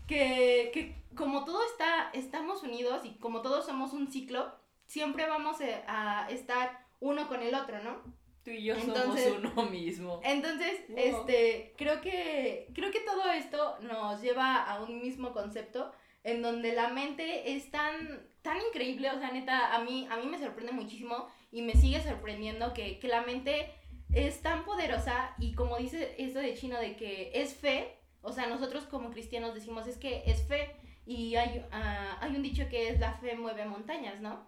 [0.08, 4.54] que, que como todo está, estamos unidos y como todos somos un ciclo,
[4.86, 8.02] siempre vamos eh, a estar uno con el otro, ¿no?
[8.48, 10.22] Tú y yo Entonces- somos uno mismo.
[10.24, 10.98] Entonces, Wow.
[11.00, 15.92] este, creo que, creo que todo esto nos lleva a un mismo concepto
[16.24, 20.28] en donde la mente es tan, tan increíble, o sea, neta, a mí, a mí
[20.28, 23.70] me sorprende muchísimo y me sigue sorprendiendo que, que la mente
[24.14, 28.48] es tan poderosa y como dice eso de Chino de que es fe, o sea,
[28.48, 30.74] nosotros como cristianos decimos es que es fe
[31.06, 34.48] y hay, ah, hay un dicho que es la fe mueve montañas, ¿no?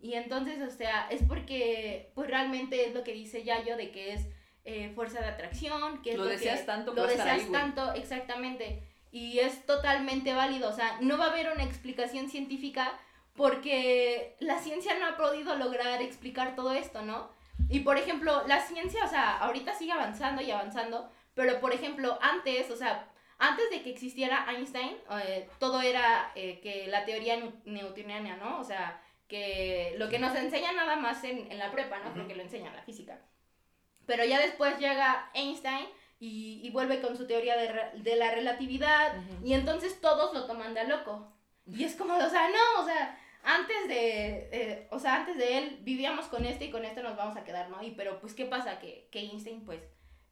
[0.00, 4.12] Y entonces, o sea, es porque, pues realmente es lo que dice Yayo de que
[4.12, 4.26] es
[4.64, 7.92] eh, fuerza de atracción, que es Lo lo, deseas que, tanto lo deseas ahí, tanto,
[7.94, 8.82] exactamente.
[9.10, 12.98] Y es totalmente válido, o sea, no va a haber una explicación científica
[13.34, 17.30] porque la ciencia no ha podido lograr explicar todo esto, ¿no?
[17.68, 22.18] Y por ejemplo, la ciencia, o sea, ahorita sigue avanzando y avanzando, pero por ejemplo,
[22.20, 27.38] antes, o sea, antes de que existiera Einstein, eh, todo era eh, que la teoría
[27.64, 28.58] newtoniana, ¿no?
[28.58, 32.14] O sea, que lo que nos enseñan nada más en, en la prepa, ¿no?
[32.14, 33.20] Porque lo enseñan la física.
[34.06, 35.86] Pero ya después llega Einstein
[36.18, 39.46] y, y vuelve con su teoría de, de la relatividad Ujú.
[39.46, 41.32] y entonces todos lo toman de a loco.
[41.66, 45.58] Y es como, o sea, no, o sea, antes de, eh, o sea, antes de
[45.58, 47.82] él vivíamos con este y con esto nos vamos a quedar, ¿no?
[47.82, 48.78] Y pero pues, ¿qué pasa?
[48.78, 49.82] Que, que Einstein, pues,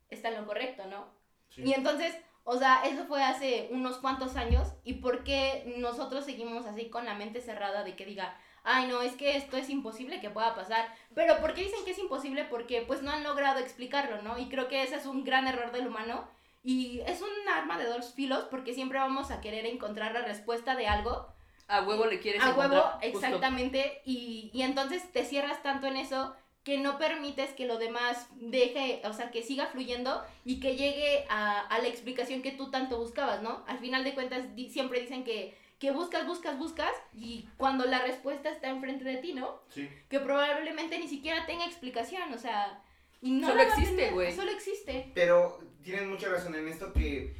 [0.08, 1.14] está en lo correcto, ¿no?
[1.50, 1.62] Sí.
[1.64, 6.64] Y entonces, o sea, eso fue hace unos cuantos años y por qué nosotros seguimos
[6.64, 10.20] así con la mente cerrada de que diga, ay no, es que esto es imposible
[10.20, 10.86] que pueda pasar.
[11.14, 12.44] Pero ¿por qué dicen que es imposible?
[12.44, 14.38] Porque pues no han logrado explicarlo, ¿no?
[14.38, 16.28] Y creo que ese es un gran error del humano
[16.62, 20.74] y es un arma de dos filos porque siempre vamos a querer encontrar la respuesta
[20.74, 21.28] de algo
[21.68, 23.16] A huevo le quieres a huevo, encontrar, justo.
[23.28, 28.28] exactamente, y, y entonces te cierras tanto en eso que no permites que lo demás
[28.34, 32.70] deje, o sea, que siga fluyendo y que llegue a, a la explicación que tú
[32.72, 33.64] tanto buscabas, ¿no?
[33.68, 38.02] Al final de cuentas di- siempre dicen que, que buscas, buscas, buscas y cuando la
[38.02, 39.60] respuesta está enfrente de ti, ¿no?
[39.68, 39.88] Sí.
[40.08, 42.82] Que probablemente ni siquiera tenga explicación, o sea...
[43.22, 44.34] Y no Solo existe, güey.
[44.34, 45.10] Solo existe.
[45.14, 47.34] Pero tienen mucha razón en esto que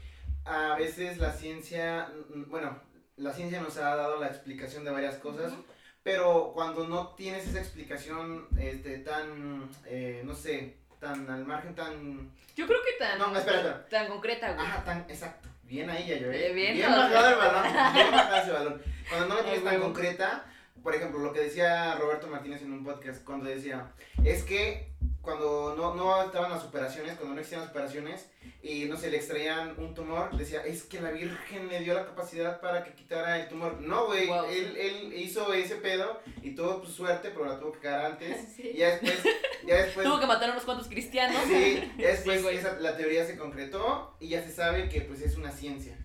[0.44, 2.80] a veces la ciencia, mm, bueno,
[3.16, 5.52] la ciencia nos ha dado la explicación de varias cosas,
[6.02, 12.30] pero cuando no tienes esa explicación este, tan, eh, no sé, tan al margen, tan...
[12.54, 13.88] Yo creo que tan, No, espera, espera.
[13.88, 14.66] tan concreta, güey.
[14.66, 15.48] Ajá, tan exacto.
[15.68, 16.30] Bien ahí, ya yo.
[16.30, 17.92] Eh, bien, bien bajado el balón.
[17.92, 18.82] Bien bajado ese balón.
[19.08, 20.44] Cuando no la tienes tan concreta,
[20.86, 23.90] por ejemplo, lo que decía Roberto Martínez en un podcast, cuando decía,
[24.24, 28.30] es que cuando no, no estaban las operaciones, cuando no existían las operaciones,
[28.62, 32.06] y no sé, le extraían un tumor, decía, es que la Virgen le dio la
[32.06, 33.80] capacidad para que quitara el tumor.
[33.80, 34.44] No, güey, Wow.
[34.44, 38.36] él, él hizo ese pedo y tuvo pues, suerte, pero la tuvo que cagar antes.
[38.54, 38.70] Sí.
[38.72, 39.18] Y ya después,
[39.66, 41.42] ya después Tuvo que matar a unos cuantos cristianos.
[41.48, 45.20] Sí, ya después Sí, esa- la teoría se concretó y ya se sabe que pues
[45.20, 45.98] es una ciencia.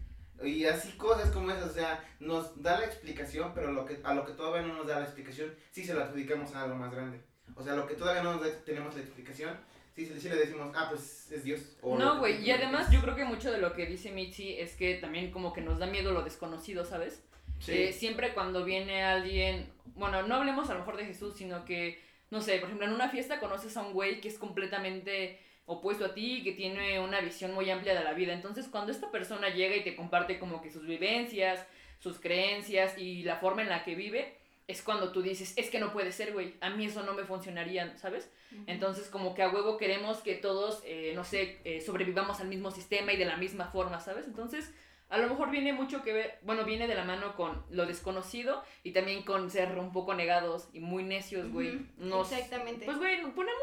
[0.43, 4.13] Y así cosas como esas, o sea, nos da la explicación, pero lo que, a
[4.13, 6.91] lo que todavía no nos da la explicación, sí se lo adjudicamos a algo más
[6.91, 7.19] grande.
[7.55, 9.57] O sea, lo que todavía no nos da- tenemos la explicación,
[9.95, 11.61] sí, sí le decimos, ah, pues es Dios.
[11.81, 14.57] o No, que- güey, y además yo creo que mucho de lo que dice Mitzi
[14.57, 17.21] es que también como que nos da miedo lo desconocido, ¿sabes?
[17.59, 17.73] Sí.
[17.73, 22.01] Eh, siempre cuando viene alguien, bueno, no hablemos a lo mejor de Jesús, sino que,
[22.31, 25.39] no sé, por ejemplo, en una fiesta conoces a un güey que es completamente
[25.71, 28.33] opuesto a ti, que tiene una visión muy amplia de la vida.
[28.33, 31.65] Entonces, cuando esta persona llega y te comparte como que sus vivencias,
[31.99, 34.35] sus creencias y la forma en la que vive,
[34.67, 37.23] es cuando tú dices, es que no puede ser, güey, a mí eso no me
[37.23, 38.29] funcionaría, ¿sabes?
[38.67, 42.71] Entonces como que a huevo queremos que todos, eh, no sé, eh, sobrevivamos al mismo
[42.71, 44.25] sistema y de la misma forma, ¿sabes?
[44.25, 44.73] Entonces
[45.11, 48.63] a lo mejor viene mucho que ver, bueno, viene de la mano con lo desconocido
[48.81, 51.81] y también con ser un poco negados y muy necios, güey.
[52.21, 52.85] Exactamente.
[52.85, 53.59] Pues, güey, ponemos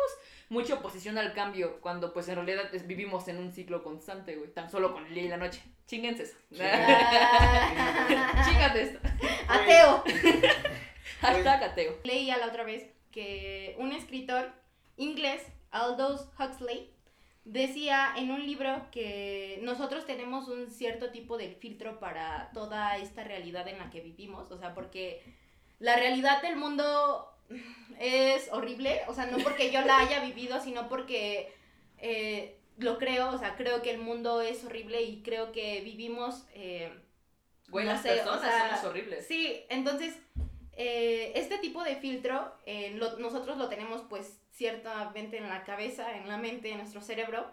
[0.50, 4.52] mucha oposición al cambio cuando, pues, en realidad vivimos en un ciclo constante, güey.
[4.52, 5.62] Tan solo con el día y la noche.
[5.86, 6.36] Chinguense eso.
[6.50, 6.82] Chingate
[8.82, 8.98] esto.
[9.48, 10.04] Ateo.
[11.22, 11.98] Hashtag ateo.
[12.04, 14.52] Leía la otra vez que un escritor
[14.96, 16.92] inglés, Aldous Huxley,
[17.48, 23.24] decía en un libro que nosotros tenemos un cierto tipo de filtro para toda esta
[23.24, 25.22] realidad en la que vivimos, o sea, porque
[25.78, 27.32] la realidad del mundo
[27.98, 31.52] es horrible, o sea, no porque yo la haya vivido, sino porque
[31.96, 36.44] eh, lo creo, o sea, creo que el mundo es horrible y creo que vivimos...
[36.54, 36.92] Eh,
[37.70, 39.26] Güey, las personas son horribles.
[39.26, 40.14] Sí, entonces
[40.80, 46.28] eh, este tipo de filtro eh, nosotros lo tenemos pues ciertamente en la cabeza, en
[46.28, 47.46] la mente, en nuestro cerebro,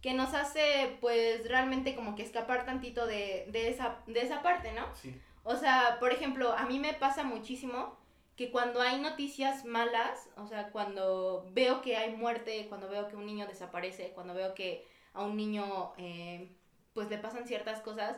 [0.00, 4.86] que nos hace pues realmente como que escapar tantito de, esa, de esa parte, ¿no?
[4.94, 5.14] Sí.
[5.44, 7.98] O sea, por ejemplo, a mí me pasa muchísimo
[8.36, 13.16] que cuando hay noticias malas, o sea, cuando veo que hay muerte, cuando veo que
[13.16, 16.50] un niño desaparece, cuando veo que a un niño eh,
[16.94, 18.16] pues le pasan ciertas cosas,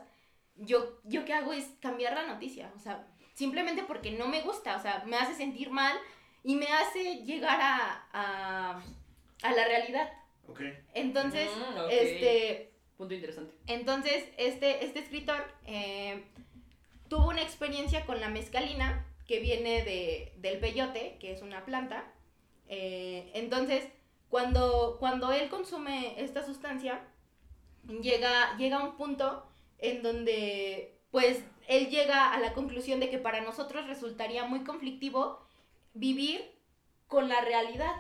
[0.55, 4.77] yo, yo qué hago es cambiar la noticia, o sea, simplemente porque no me gusta,
[4.77, 5.97] o sea, me hace sentir mal
[6.45, 8.83] y me hace llegar a, a,
[9.43, 10.13] a la realidad.
[10.49, 10.63] Ok.
[10.95, 12.73] Entonces, Mm, este...
[12.97, 13.55] Punto interesante.
[13.69, 16.25] Entonces, este, este escritor eh,
[17.09, 22.11] tuvo una experiencia con la mezcalina que viene de, del peyote, que es una planta.
[22.69, 23.87] Eh, entonces,
[24.31, 27.01] cuando, cuando él consume esta sustancia,
[28.03, 29.47] llega, llega a un punto
[29.79, 35.47] en donde pues él llega a la conclusión de que para nosotros resultaría muy conflictivo
[35.95, 36.45] vivir
[37.07, 37.95] con la realidad.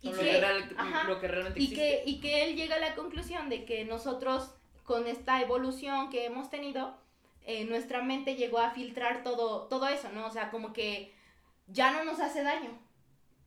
[0.00, 2.02] Y que, lo, que real- ajá, lo que realmente y existe.
[2.04, 4.52] que, y que él llega a la conclusión de que nosotros,
[4.82, 6.96] con esta evolución que hemos tenido,
[7.44, 10.26] eh, nuestra mente llegó a filtrar todo, todo eso, ¿no?
[10.26, 11.14] O sea, como que
[11.68, 12.78] ya no nos hace daño.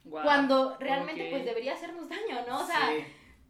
[0.10, 2.62] Cuando realmente pues debería hacernos daño, ¿no?
[2.62, 3.04] O sea, Sí.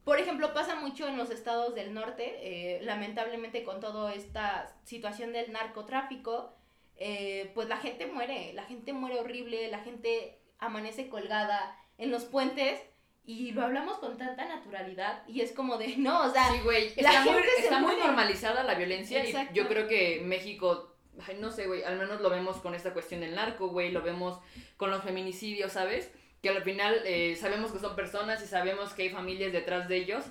[0.05, 5.33] por ejemplo, pasa mucho en los estados del norte, eh, lamentablemente con toda esta situación
[5.33, 6.54] del narcotráfico,
[6.97, 12.25] eh, pues la gente muere, la gente muere horrible, la gente amanece colgada en los
[12.25, 12.79] puentes
[13.25, 16.93] y lo hablamos con tanta naturalidad y es como de, no, o sea, Sí, güey.
[16.97, 19.51] la Está, muy, gente se está muy normalizada la violencia Exacto.
[19.53, 20.95] y yo creo que México,
[21.27, 24.01] ay, no sé, güey, al menos lo vemos con esta cuestión del narco, güey, lo
[24.01, 24.39] vemos
[24.77, 26.11] con los feminicidios, ¿sabes?
[26.41, 29.97] Que al final eh, sabemos que son personas y sabemos que hay familias detrás de
[29.97, 30.23] ellos,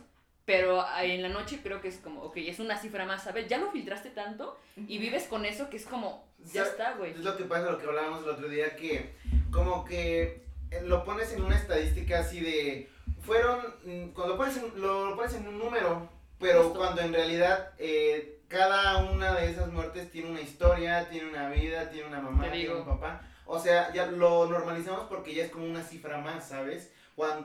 [0.44, 3.48] pero en la noche creo que es como, ok, es una cifra más, ¿sabes?
[3.48, 7.12] Ya lo filtraste tanto y vives con eso que es como, ya está, güey.
[7.12, 9.14] Es lo que pasa, lo que hablábamos el otro día, que
[9.50, 12.90] como que eh, lo pones en una estadística así de,
[13.22, 16.78] fueron, mm, cuando pones en, lo pones en un número, pero Justo.
[16.78, 21.88] cuando en realidad eh, cada una de esas muertes tiene una historia, tiene una vida,
[21.90, 23.22] tiene una mamá, tiene un papá.
[23.46, 26.92] O sea, ya lo normalizamos porque ya es como una cifra más, ¿sabes?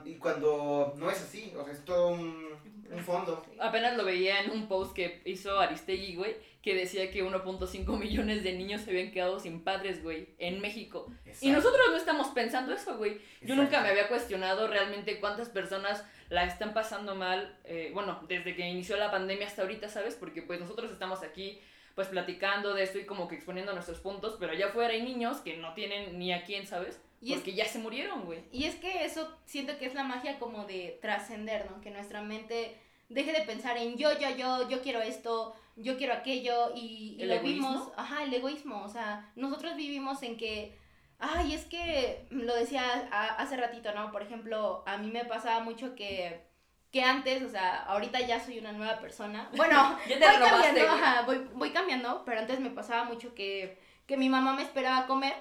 [0.05, 2.49] Y cuando no es así, o sea, es todo un,
[2.91, 3.45] un fondo.
[3.59, 8.43] Apenas lo veía en un post que hizo Aristegui, güey, que decía que 1.5 millones
[8.43, 11.11] de niños se habían quedado sin padres, güey, en México.
[11.41, 13.13] Y nosotros no estamos pensando eso, güey.
[13.41, 13.61] Yo Exacto.
[13.63, 18.67] nunca me había cuestionado realmente cuántas personas la están pasando mal, eh, bueno, desde que
[18.67, 20.15] inició la pandemia hasta ahorita, ¿sabes?
[20.15, 21.59] Porque pues nosotros estamos aquí
[21.95, 25.37] pues platicando de esto y como que exponiendo nuestros puntos, pero allá afuera hay niños
[25.37, 27.01] que no tienen ni a quién, ¿sabes?
[27.21, 28.43] Y es- Porque ya se murieron, güey.
[28.51, 31.81] Y es que eso siento que es la magia como de trascender, ¿no?
[31.81, 36.13] Que nuestra mente deje de pensar en yo, yo, yo, yo quiero esto, yo quiero
[36.13, 37.69] aquello y, y ¿El lo egoísmo?
[37.71, 40.77] vimos, ajá, el egoísmo, o sea, nosotros vivimos en que,
[41.17, 44.11] ay, es que lo decía a- hace ratito, ¿no?
[44.11, 46.47] Por ejemplo, a mí me pasaba mucho que
[46.91, 49.47] que antes, o sea, ahorita ya soy una nueva persona.
[49.55, 54.27] Bueno, voy cambiando, ajá, voy, voy cambiando, pero antes me pasaba mucho que, que mi
[54.27, 55.35] mamá me esperaba comer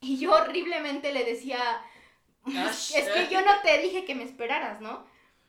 [0.00, 1.82] y yo horriblemente le decía,
[2.46, 5.04] es que yo no te dije que me esperaras, ¿no?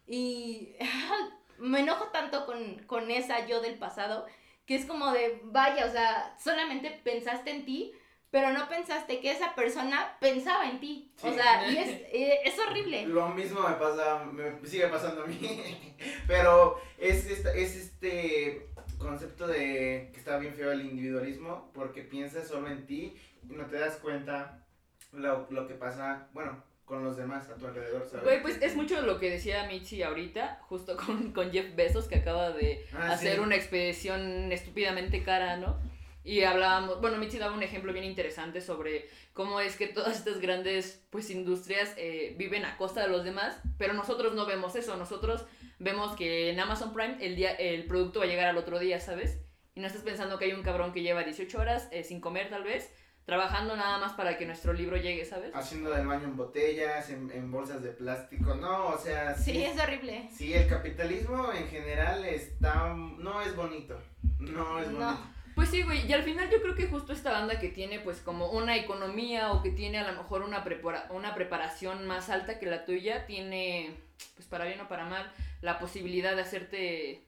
[0.07, 0.75] Y
[1.59, 4.25] me enojo tanto con, con esa yo del pasado,
[4.65, 7.91] que es como de, vaya, o sea, solamente pensaste en ti,
[8.31, 11.11] pero no pensaste que esa persona pensaba en ti.
[11.23, 13.07] O sea, y es, eh, es horrible.
[13.07, 15.39] Lo mismo me pasa, me sigue pasando a mí,
[16.27, 18.67] pero es, esta- es este
[18.99, 23.77] concepto de que está bien feo el individualismo porque piensas solo en ti no te
[23.77, 24.65] das cuenta
[25.13, 28.23] lo, lo que pasa, bueno, con los demás a tu alrededor, ¿sabes?
[28.23, 32.15] Güey, pues es mucho lo que decía Michi ahorita, justo con, con Jeff Bezos, que
[32.15, 33.39] acaba de Ah, hacer sí.
[33.39, 35.79] una expedición estúpidamente cara, ¿no?
[36.23, 40.39] Y hablábamos, bueno, Mitzi daba un ejemplo bien interesante sobre cómo es que todas estas
[40.41, 44.97] grandes pues industrias eh, viven a costa de los demás, pero nosotros no vemos eso,
[44.97, 45.45] nosotros
[45.79, 48.99] vemos que en Amazon Prime el, día, el producto va a llegar al otro día,
[48.99, 49.39] ¿sabes?
[49.75, 52.49] Y no estás pensando que hay un cabrón que lleva 18 horas eh, sin comer
[52.49, 52.93] tal vez,
[53.29, 55.53] trabajando nada más para que nuestro libro llegue, ¿sabes?
[55.53, 59.35] Haciendo del baño en botellas, en, en bolsas de plástico, no, o sea...
[59.35, 60.27] Sí, es horrible.
[60.35, 62.95] Sí, el capitalismo en general está...
[62.95, 64.01] no es bonito,
[64.39, 64.99] no es No.
[64.99, 65.23] bonito.
[65.53, 68.19] Pues sí, güey, y al final yo creo que justo esta banda que tiene pues
[68.21, 72.57] como una economía o que tiene a lo mejor una, prepara- una preparación más alta
[72.59, 73.93] que la tuya, tiene,
[74.35, 77.25] pues para bien o para mal, la posibilidad de hacerte,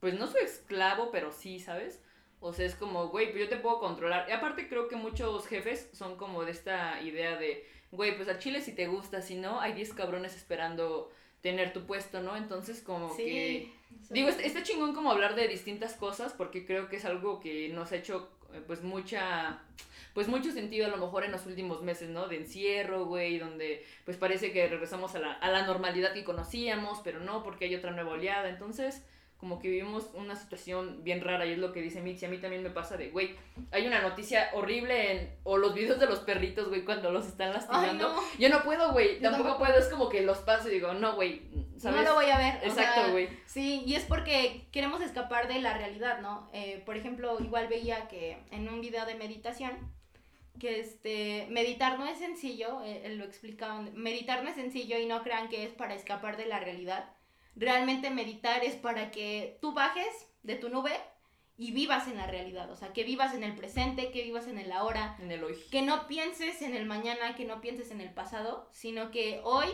[0.00, 2.00] pues no su esclavo, pero sí, ¿sabes?
[2.40, 4.26] O sea, es como, güey, pues yo te puedo controlar.
[4.28, 8.38] Y aparte creo que muchos jefes son como de esta idea de, güey, pues a
[8.38, 11.10] Chile si te gusta, si no, hay 10 cabrones esperando
[11.40, 12.36] tener tu puesto, ¿no?
[12.36, 13.70] Entonces como que...
[13.70, 13.72] Sí.
[14.10, 17.92] Digo, está, chingón como hablar de distintas cosas porque creo que es algo que nos
[17.92, 19.62] ha hecho eh, pues mucha
[20.12, 22.26] pues mucho sentido a lo mejor en los últimos meses, ¿no?
[22.26, 27.00] De encierro, güey, donde pues parece que regresamos a la, a la normalidad que conocíamos,
[27.04, 28.48] pero no, porque hay otra nueva oleada.
[28.48, 29.04] Entonces,
[29.38, 32.24] como que vivimos una situación bien rara y es lo que dice Mitzi.
[32.24, 33.36] A mí también me pasa de, güey,
[33.70, 37.52] hay una noticia horrible en, o los videos de los perritos, güey, cuando los están
[37.52, 38.14] lastimando.
[38.14, 38.22] no.
[38.38, 39.64] Yo no puedo, güey, tampoco, tampoco.
[39.66, 41.42] puedo, es como que los paso y digo, no, güey,
[41.76, 41.98] ¿sabes?
[41.98, 42.54] No lo voy a ver.
[42.62, 43.28] o Exacto, sea, güey.
[43.46, 46.48] Sí, y es porque queremos escapar de la realidad, ¿no?
[46.54, 49.72] Eh, por ejemplo, igual veía que en un video de meditación,
[50.58, 55.06] que este, meditar no es sencillo, eh, eh, lo explicaban, meditar no es sencillo y
[55.06, 57.10] no crean que es para escapar de la realidad.
[57.56, 60.92] Realmente meditar es para que tú bajes de tu nube
[61.58, 64.58] y vivas en la realidad, o sea, que vivas en el presente, que vivas en
[64.58, 65.54] el ahora, En el hoy.
[65.70, 69.68] que no pienses en el mañana, que no pienses en el pasado, sino que hoy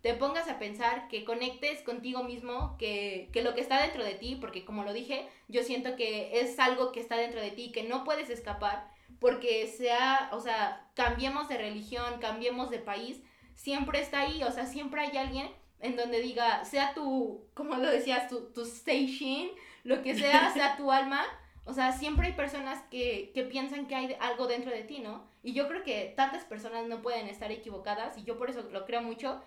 [0.00, 4.14] te pongas a pensar, que conectes contigo mismo, que, que lo que está dentro de
[4.14, 7.70] ti, porque como lo dije, yo siento que es algo que está dentro de ti,
[7.70, 13.20] que no puedes escapar, porque sea, o sea, cambiemos de religión, cambiemos de país,
[13.54, 15.48] siempre está ahí, o sea, siempre hay alguien
[15.80, 19.48] en donde diga, sea tu, como lo decías, tu, tu station,
[19.84, 21.24] lo que sea, sea tu alma,
[21.64, 25.28] o sea, siempre hay personas que, que piensan que hay algo dentro de ti, ¿no?
[25.42, 28.86] Y yo creo que tantas personas no pueden estar equivocadas y yo por eso lo
[28.86, 29.40] creo mucho.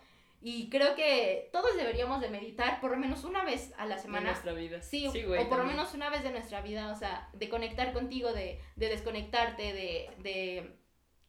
[0.43, 4.01] Y creo que todos deberíamos de meditar por lo menos una vez a la de
[4.01, 4.32] semana.
[4.32, 4.82] nuestra vida.
[4.82, 7.93] Sí, güey, o por lo menos una vez de nuestra vida, o sea, de conectar
[7.93, 10.75] contigo, de, de desconectarte, de, de,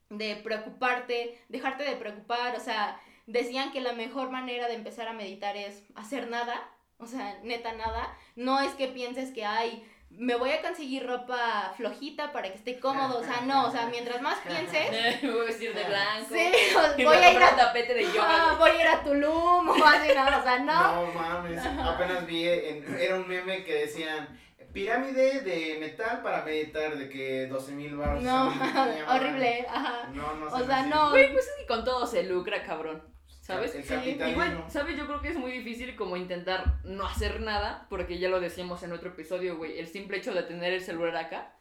[0.09, 5.13] de preocuparte, dejarte de preocupar, o sea, decían que la mejor manera de empezar a
[5.13, 6.61] meditar es hacer nada,
[6.99, 11.73] o sea, neta nada, no es que pienses que hay, me voy a conseguir ropa
[11.77, 15.41] flojita para que esté cómodo, o sea, no, o sea, mientras más pienses, me voy
[15.41, 16.27] a vestir de blanco.
[16.35, 18.51] sí, voy a ir a, tapete de yoga.
[18.53, 21.07] ah, voy a ir a Tulum o así, no, o sea, no.
[21.07, 24.29] No mames, apenas vi, en- era un meme que decían
[24.73, 28.23] pirámide de metal para meditar de que 12 mil baros.
[28.23, 28.49] No,
[29.09, 30.09] horrible, ajá.
[30.15, 30.67] No, no O sé.
[30.67, 31.11] sea, no.
[31.11, 33.03] Güey, pues es que con todo se lucra, cabrón.
[33.41, 33.75] ¿Sabes?
[33.75, 34.19] El Sí.
[34.31, 34.97] Igual, ¿sabes?
[34.97, 38.83] Yo creo que es muy difícil como intentar no hacer nada, porque ya lo decíamos
[38.85, 39.79] en otro episodio, güey.
[39.81, 41.53] El simple hecho de tener el celular acá,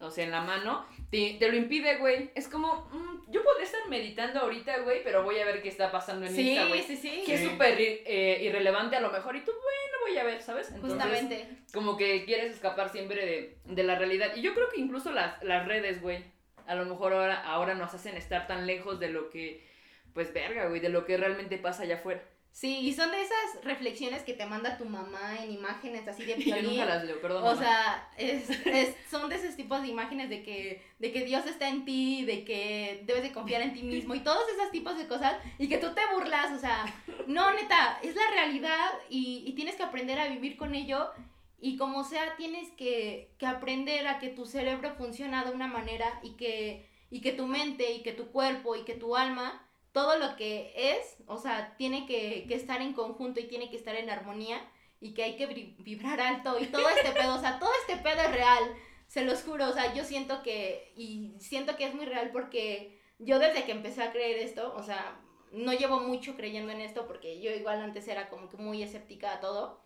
[0.00, 2.32] o sea, en la mano, te, te lo impide, güey.
[2.34, 5.90] Es como, mm, yo podría estar meditando ahorita, güey, pero voy a ver qué está
[5.92, 6.82] pasando en Sí, Insta, güey.
[6.82, 7.22] sí, sí.
[7.26, 10.70] Que es súper eh, irrelevante a lo mejor, y tú, bueno, voy a ver, ¿sabes?
[10.70, 11.48] Entonces, Justamente.
[11.72, 14.34] como que quieres escapar siempre de, de la realidad.
[14.36, 16.24] Y yo creo que incluso las, las redes, güey,
[16.66, 19.66] a lo mejor ahora, ahora nos hacen estar tan lejos de lo que,
[20.14, 22.22] pues verga, güey, de lo que realmente pasa allá afuera.
[22.60, 26.34] Sí, y son de esas reflexiones que te manda tu mamá en imágenes así de
[26.44, 27.44] Yo nunca las leo, perdón.
[27.44, 27.60] O mamá.
[27.60, 31.68] sea, es, es- son de esos tipos de imágenes de que, de que Dios está
[31.68, 35.06] en ti, de que debes de confiar en ti mismo y todos esos tipos de
[35.06, 36.84] cosas y que tú te burlas, o sea,
[37.28, 41.12] no, neta, es la realidad y, y tienes que aprender a vivir con ello
[41.60, 46.18] y como sea, tienes que, que aprender a que tu cerebro funciona de una manera
[46.24, 50.18] y que, y que tu mente y que tu cuerpo y que tu alma, todo
[50.18, 53.94] lo que es, o sea, tiene que, que estar en conjunto y tiene que estar
[53.94, 54.60] en armonía
[55.00, 58.02] y que hay que vibr- vibrar alto y todo este pedo, o sea, todo este
[58.02, 58.62] pedo es real,
[59.06, 63.00] se los juro, o sea, yo siento que, y siento que es muy real porque
[63.18, 65.20] yo desde que empecé a creer esto, o sea,
[65.52, 69.32] no llevo mucho creyendo en esto porque yo igual antes era como que muy escéptica
[69.32, 69.80] a todo,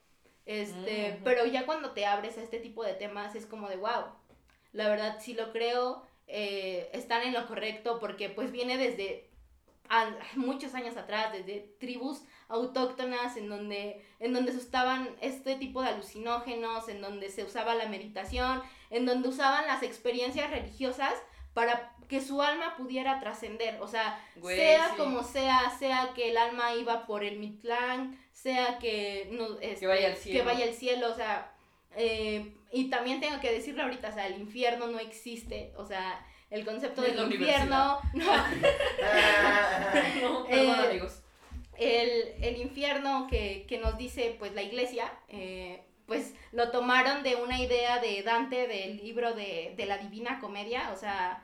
[0.45, 1.25] este, Ujú.
[1.25, 4.07] pero ya cuando te abres a este tipo de temas es como de, wow,
[4.73, 9.31] la verdad sí lo creo, eh, están en lo correcto porque pues viene desde
[9.93, 15.83] a- muchos años atrás, desde tribus autóctonas en donde, en donde se usaban este tipo
[15.83, 21.15] de alucinógenos, en donde se usaba la meditación, en donde usaban las experiencias religiosas
[21.55, 24.97] para que su alma pudiera trascender, o sea, Güey, sea sí.
[24.99, 30.09] como sea, sea que el alma iba por el Mictlán, sea que, no, este, vaya
[30.09, 30.39] al cielo.
[30.39, 31.53] que vaya al cielo, o sea,
[31.97, 36.25] eh, y también tengo que decirlo ahorita, o sea, el infierno no existe, o sea,
[36.53, 38.25] el concepto del infierno, no,
[40.23, 41.23] No, perdón, Eh, amigos.
[41.79, 47.37] el, el infierno que, que nos dice pues la iglesia, eh, pues lo tomaron de
[47.37, 51.43] una idea de Dante del libro de, de la Divina Comedia, o sea,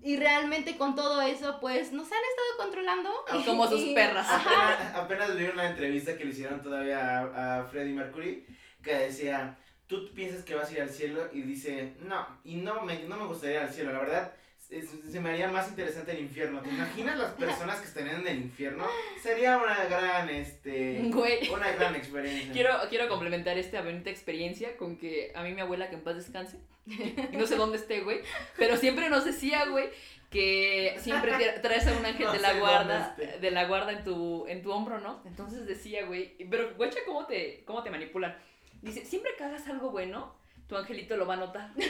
[0.00, 3.10] y realmente con todo eso pues nos han estado controlando.
[3.28, 4.26] Ah, como sus y- perras.
[4.30, 8.46] Apenas, apenas vi una entrevista que le hicieron todavía a, a Freddie Mercury
[8.82, 9.58] que decía,
[9.88, 13.16] tú piensas que vas a ir al cielo y dice, no, y no me, no
[13.16, 14.32] me gustaría ir al cielo, la verdad.
[14.70, 16.60] es- se me haría más interesante el infierno.
[16.60, 18.86] ¿Te imaginas las personas que estarían en el infierno?
[19.22, 21.48] Sería una gran, este, Güey.
[21.48, 22.52] una gran experiencia.
[22.52, 26.16] Quiero, quiero complementar esta bonita experiencia con que a mí mi abuela, que en paz
[26.16, 26.58] descanse,
[27.32, 28.20] no sé dónde esté, güey,
[28.58, 29.88] pero siempre nos decía, güey,
[30.30, 34.04] que siempre tra- traes a un ángel No de la guarda, de la guarda en
[34.04, 35.22] tu, en tu hombro, ¿no?
[35.24, 38.36] Entonces decía, güey, pero guacha cómo te, cómo te manipulan.
[38.82, 40.34] Dice, siempre que hagas algo bueno,
[40.68, 41.70] tu angelito lo va a notar.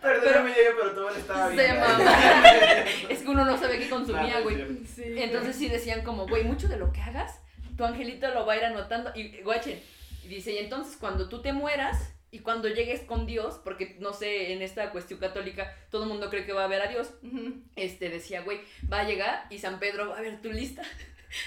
[0.00, 1.80] Perdóname, pero tu abuela estaba Se bien.
[1.80, 2.84] mamá.
[3.08, 4.60] Es que uno no sabe qué consumía, güey.
[4.98, 7.40] Entonces sí decían como, güey, mucho de lo que hagas,
[7.76, 9.10] tu angelito lo va a ir anotando.
[9.14, 9.80] Y guachen,
[10.24, 14.12] y dice, y entonces cuando tú te mueras y cuando llegues con Dios, porque no
[14.12, 17.10] sé, en esta cuestión católica todo el mundo cree que va a ver a Dios,
[17.76, 18.60] este decía, güey,
[18.92, 20.82] va a llegar y San Pedro va a ver tu lista.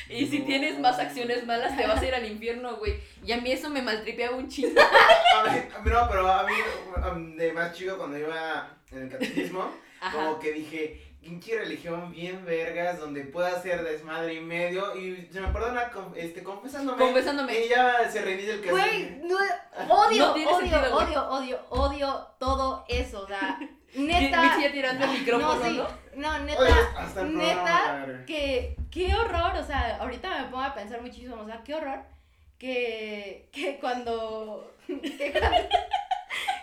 [0.10, 0.46] Y si No.
[0.46, 3.00] tienes más acciones malas, te vas a ir al infierno, güey.
[3.26, 4.80] Y a mí eso me maltripeaba un chingo.
[4.82, 5.44] A
[5.84, 6.54] no, pero a mí,
[7.36, 9.72] de más chico, cuando iba en el catecismo,
[10.02, 10.16] Ajá.
[10.18, 15.42] como que dije, pinche religión bien vergas, donde pueda hacer desmadre y medio, y se
[15.42, 16.98] me perdona este, confesándome.
[17.04, 17.66] Confesándome.
[17.66, 18.74] Y ya se reinicia el caso.
[18.76, 20.02] Güey, no, odio, No
[20.34, 23.60] odio, sentido, odio, odio, odio todo eso, o sea,
[23.96, 24.42] neta.
[24.42, 25.88] Michi ya tirando el micrófono, no, sí, ¿no?
[26.16, 28.26] no, Oye, neta, hasta el neta, programa, la verga.
[28.26, 32.04] que, qué horror, o sea, ahorita me pongo a pensar muchísimo, o sea, qué horror
[32.58, 35.68] que, que cuando, que cuando,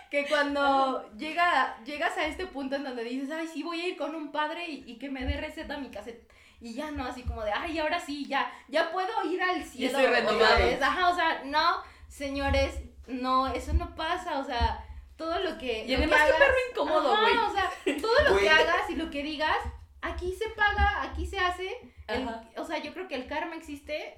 [0.09, 3.97] que cuando llega, llegas a este punto en donde dices, ay, sí, voy a ir
[3.97, 6.31] con un padre y, y que me dé receta mi cassette.
[6.61, 9.97] Y ya no, así como de, ay, ahora sí, ya, ya puedo ir al cielo.
[9.99, 10.57] estoy otra renovado.
[10.65, 10.81] vez".
[10.81, 14.81] Ajá, o sea, no, señores, no, eso no pasa, o sea,
[15.17, 15.85] todo lo que...
[15.85, 17.37] Y lo que además, qué hagas- perro incómodo, güey.
[17.37, 17.69] o sea,
[18.01, 19.57] todo lo que hagas y lo que digas,
[20.01, 21.69] aquí se paga, aquí se hace.
[22.07, 24.15] el- o sea, yo creo que el karma existe.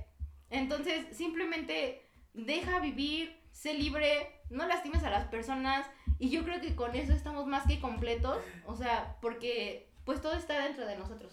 [0.49, 5.85] Entonces, simplemente deja vivir, sé libre, no lastimes a las personas.
[6.19, 8.37] Y yo creo que con eso estamos más que completos.
[8.65, 11.31] O sea, porque pues todo está dentro de nosotros.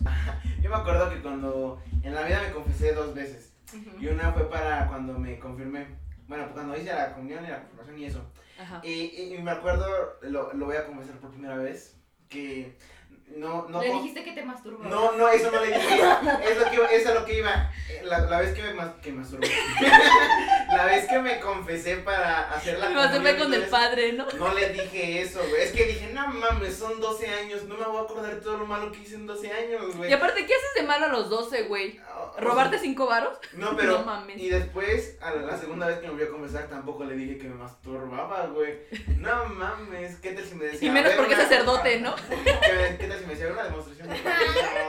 [0.60, 3.52] Yo me acuerdo que cuando en la vida me confesé dos veces.
[4.00, 5.86] Y una fue para cuando me confirmé.
[6.28, 8.24] Bueno, pues cuando hice la comunión y la confirmación y eso.
[8.60, 8.80] Ajá.
[8.84, 9.86] Y, y- me acuerdo,
[10.22, 11.96] lo, lo voy a confesar por primera vez,
[12.28, 12.76] que
[13.36, 14.84] no, no, Le dijiste que te masturbó.
[14.84, 16.00] no, no, eso no le dije,
[16.50, 17.70] es lo que iba, eso es lo que iba,
[18.04, 19.48] la, la vez que me, mas- que masturbé,
[20.76, 24.26] la vez que me confesé para hacer la comunión con el padre, ¿no?
[24.38, 27.84] No le dije eso, güey, es que dije, no mames, son 12 años, no me
[27.84, 30.10] voy a acordar todo lo malo que hice en 12 años, güey.
[30.10, 32.00] Y aparte, ¿qué haces de malo a los 12, güey?
[32.06, 33.38] Ah, ¿Robarte sea, cinco varos?
[33.52, 33.98] No, pero.
[33.98, 34.38] No mames.
[34.38, 37.38] Y después, a la, la segunda vez que me volvió a confesar, tampoco le dije
[37.38, 38.78] que me masturbaba, güey.
[39.18, 40.88] No mames, ¿qué tal si me decía?
[40.88, 42.14] Y menos "A ver, porque es sacerdote, ¿no?
[42.16, 44.16] ¿Qué, qué tal si me decía una demostración de?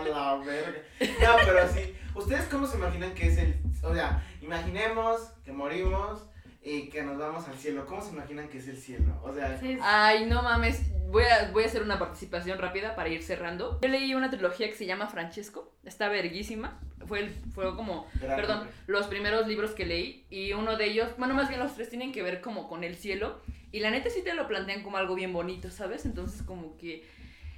[0.04, 0.80] No, la verga.
[1.22, 1.96] No, pero sí.
[2.16, 3.56] ¿Ustedes cómo se imaginan que es el.
[3.84, 6.22] O sea, imaginemos que morimos
[6.64, 7.86] y que nos vamos al cielo.
[7.86, 9.20] ¿Cómo se imaginan que es el cielo?
[9.24, 10.82] O sea, Sí, Ay, no mames.
[11.12, 13.80] Voy a, voy a hacer una participación rápida para ir cerrando.
[13.82, 15.72] Yo leí una trilogía que se llama Francesco.
[15.84, 16.80] Está verguísima.
[17.06, 18.74] Fue, el- fue como, Gran perdón, nombre.
[18.88, 20.26] los primeros libros que leí.
[20.32, 22.96] Y uno de ellos, bueno, más bien los tres tienen que ver como con el
[22.96, 23.42] cielo.
[23.72, 26.06] Y la neta sí te lo plantean como algo bien bonito, ¿sabes?
[26.06, 27.06] Entonces como que...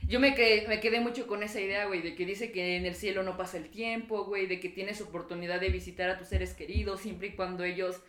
[0.08, 2.86] Yo me quedé, me quedé mucho con esa idea, güey, de que dice que en
[2.86, 6.28] el cielo no pasa el tiempo, güey, de que tienes oportunidad de visitar a tus
[6.28, 8.01] seres queridos siempre y cuando ellos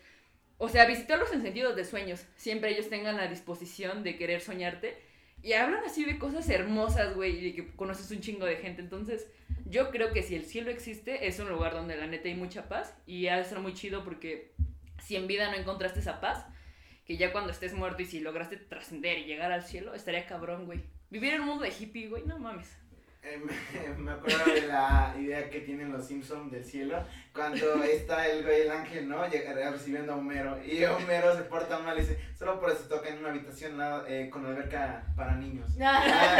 [0.58, 2.24] o sea, visitarlos en sentido de sueños.
[2.36, 4.96] Siempre ellos tengan la disposición de querer soñarte.
[5.42, 8.80] Y hablan así de cosas hermosas, güey, y de que conoces un chingo de gente.
[8.80, 9.30] Entonces,
[9.66, 12.68] yo creo que si el cielo existe, es un lugar donde la neta hay mucha
[12.68, 12.94] paz.
[13.06, 14.52] Y ha de ser muy chido porque
[15.02, 16.46] si en vida no encontraste esa paz,
[17.04, 20.64] que ya cuando estés muerto y si lograste trascender y llegar al cielo, estaría cabrón,
[20.64, 20.80] güey.
[21.10, 22.76] Vivir en un mundo de hippie, güey, no mames.
[23.22, 23.38] Eh,
[23.98, 28.44] me, me acuerdo de la idea que tienen los Simpsons del cielo, cuando está el
[28.44, 29.28] güey, el ángel, ¿no?
[29.28, 33.08] Llega, recibiendo a Homero, y Homero se porta mal y dice, solo por eso toca
[33.08, 35.70] en una habitación nada, eh, con alberca para niños.
[35.80, 36.38] Ah,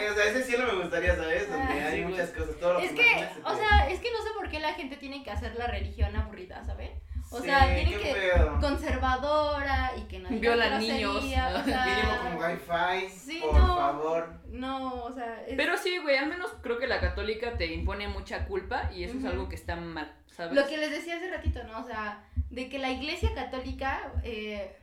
[0.00, 1.48] eh, o sea, ese cielo me gustaría, ¿sabes?
[1.50, 4.10] Donde Ah, hay sí, muchas cosas, todo lo Es que que, o sea, es que
[4.10, 6.90] no sé por qué la gente tiene que hacer la religión aburrida, ¿saben?
[7.32, 8.58] O Sí, sea, tiene que- pedo.
[8.60, 11.16] Conservadora y que no diga Viola niños.
[11.16, 11.20] o
[11.64, 13.76] sea, Mínimo con wifi, Sí, por no.
[13.76, 14.28] favor.
[14.48, 18.08] No, o sea, es- Pero sí, güey, al menos creo que la católica te impone
[18.08, 20.54] mucha culpa y eso es algo que está mal, ¿sabes?
[20.54, 21.80] lo que les decía hace ratito, ¿no?
[21.80, 24.76] O sea, de que la Iglesia Católica eh,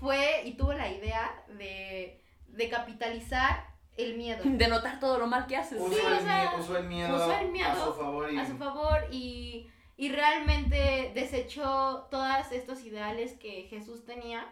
[0.00, 3.66] fue y tuvo la idea de, de capitalizar
[3.96, 4.42] el miedo.
[4.44, 5.78] De notar todo lo mal que haces.
[5.80, 8.38] Usó, Sí, el, o sea, usó el miedo usó el miedo a su favor y...
[8.38, 14.46] a su favor y, y realmente desechó todos estos ideales que Jesús tenía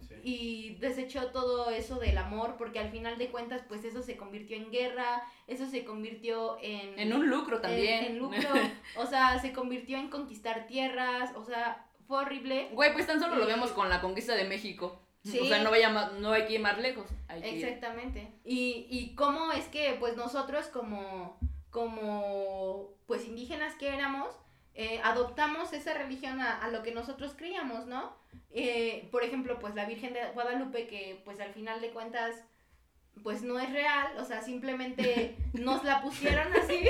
[0.00, 0.14] Sí.
[0.22, 4.56] y desechó todo eso del amor porque al final de cuentas pues eso se convirtió
[4.56, 6.98] en guerra, eso se convirtió en...
[6.98, 8.04] En un lucro también.
[8.04, 8.48] En, en lucro,
[8.96, 12.70] o sea, se convirtió en conquistar tierras, o sea, fue horrible.
[12.72, 14.98] Güey, pues tan solo lo vemos con la conquista de México.
[15.24, 15.40] Sí.
[15.40, 17.10] O sea, no, vaya ma- no hay que ir más lejos.
[17.26, 18.32] Hay que ir- Exactamente.
[18.44, 21.38] Y, y cómo es que pues nosotros como,
[21.70, 24.28] como pues indígenas que éramos,
[24.80, 28.14] eh, adoptamos esa religión a, a lo que nosotros creíamos, ¿no?
[28.50, 32.36] Eh, por ejemplo, pues la Virgen de Guadalupe, que pues al final de cuentas
[33.24, 36.78] pues no es real, o sea, simplemente nos la pusieron así.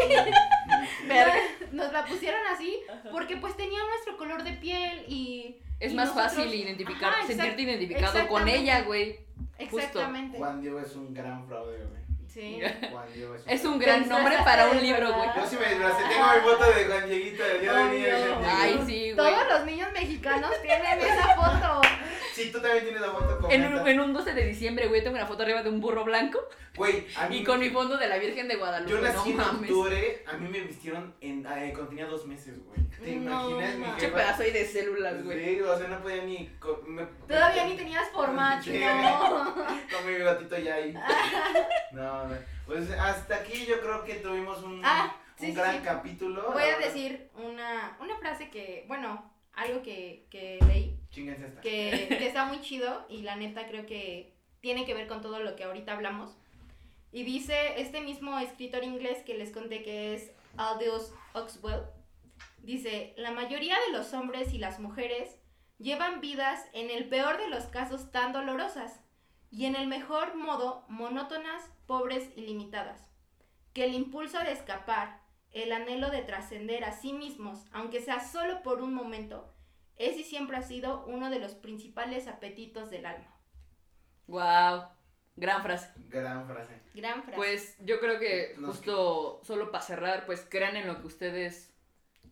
[1.73, 2.79] Nos la pusieron así
[3.11, 5.57] porque pues tenía nuestro color de piel y...
[5.81, 9.19] Es y más nosotros- fácil identificar, Ajá, sentirte identificado con ella, güey.
[9.59, 9.79] Justo.
[9.79, 10.39] Exactamente.
[10.39, 12.03] Juan Diego es un gran fraude, güey.
[12.39, 12.61] Sí.
[12.93, 13.51] Juan Diego es un...
[13.51, 15.29] Es un gran nombre para un de libro, güey.
[15.35, 18.41] Yo sí me disfracé, tengo mi foto de Juan Dieguito del día de niño.
[18.47, 19.17] Ay, sí, güey.
[19.17, 21.81] Todos los niños mexicanos tienen esa foto.
[22.45, 25.17] Sí, tú también tienes la foto En un, en un 12 de diciembre, güey, tengo
[25.17, 26.39] una foto arriba de un burro blanco
[26.77, 27.39] Güey, a mí...
[27.39, 28.91] y con mi fondo de la Virgen de Guadalupe.
[28.93, 29.71] Yo nací no en mames.
[29.71, 32.79] octubre, a mí me vistieron en, eh, cuando tenía dos meses, güey.
[33.03, 33.85] ¿Te No, imaginas mi.
[33.97, 34.17] Qué jefa?
[34.17, 35.45] pedazo de células, güey.
[35.57, 36.51] Sí, o sea, no podía ni...
[36.87, 38.63] me- Todavía ni tenías formato.
[38.65, 38.79] Sí.
[38.81, 39.55] No.
[39.93, 40.95] Con mi bigotito ya ahí.
[41.93, 42.37] No, no.
[42.67, 45.81] Pues hasta aquí yo creo que tuvimos un, Ah, un sí, gran sí.
[45.83, 46.51] capítulo.
[46.53, 50.98] Voy a decir una, una frase que, bueno, algo que, que leí,
[51.63, 55.41] Que, que está muy chido y la neta creo que tiene que ver con todo
[55.41, 56.37] lo que ahorita hablamos.
[57.13, 61.83] Y dice este mismo escritor inglés que les conté que es Aldous Oxwell,
[62.63, 65.39] dice, la mayoría de los hombres y las mujeres
[65.79, 69.01] llevan vidas en el peor de los casos tan dolorosas
[69.51, 73.07] y en el mejor modo monótonas, pobres y limitadas,
[73.73, 75.21] que el impulso de escapar,
[75.53, 79.51] el anhelo de trascender a sí mismos, aunque sea solo por un momento,
[79.99, 83.35] es y siempre ha sido uno de los principales apetitos del alma.
[84.27, 84.85] Wow.
[85.37, 85.89] Gran frase.
[86.09, 86.73] Gran frase.
[86.95, 87.37] Gran frase.
[87.37, 91.73] Pues yo creo que justo solo para cerrar, pues crean en lo que ustedes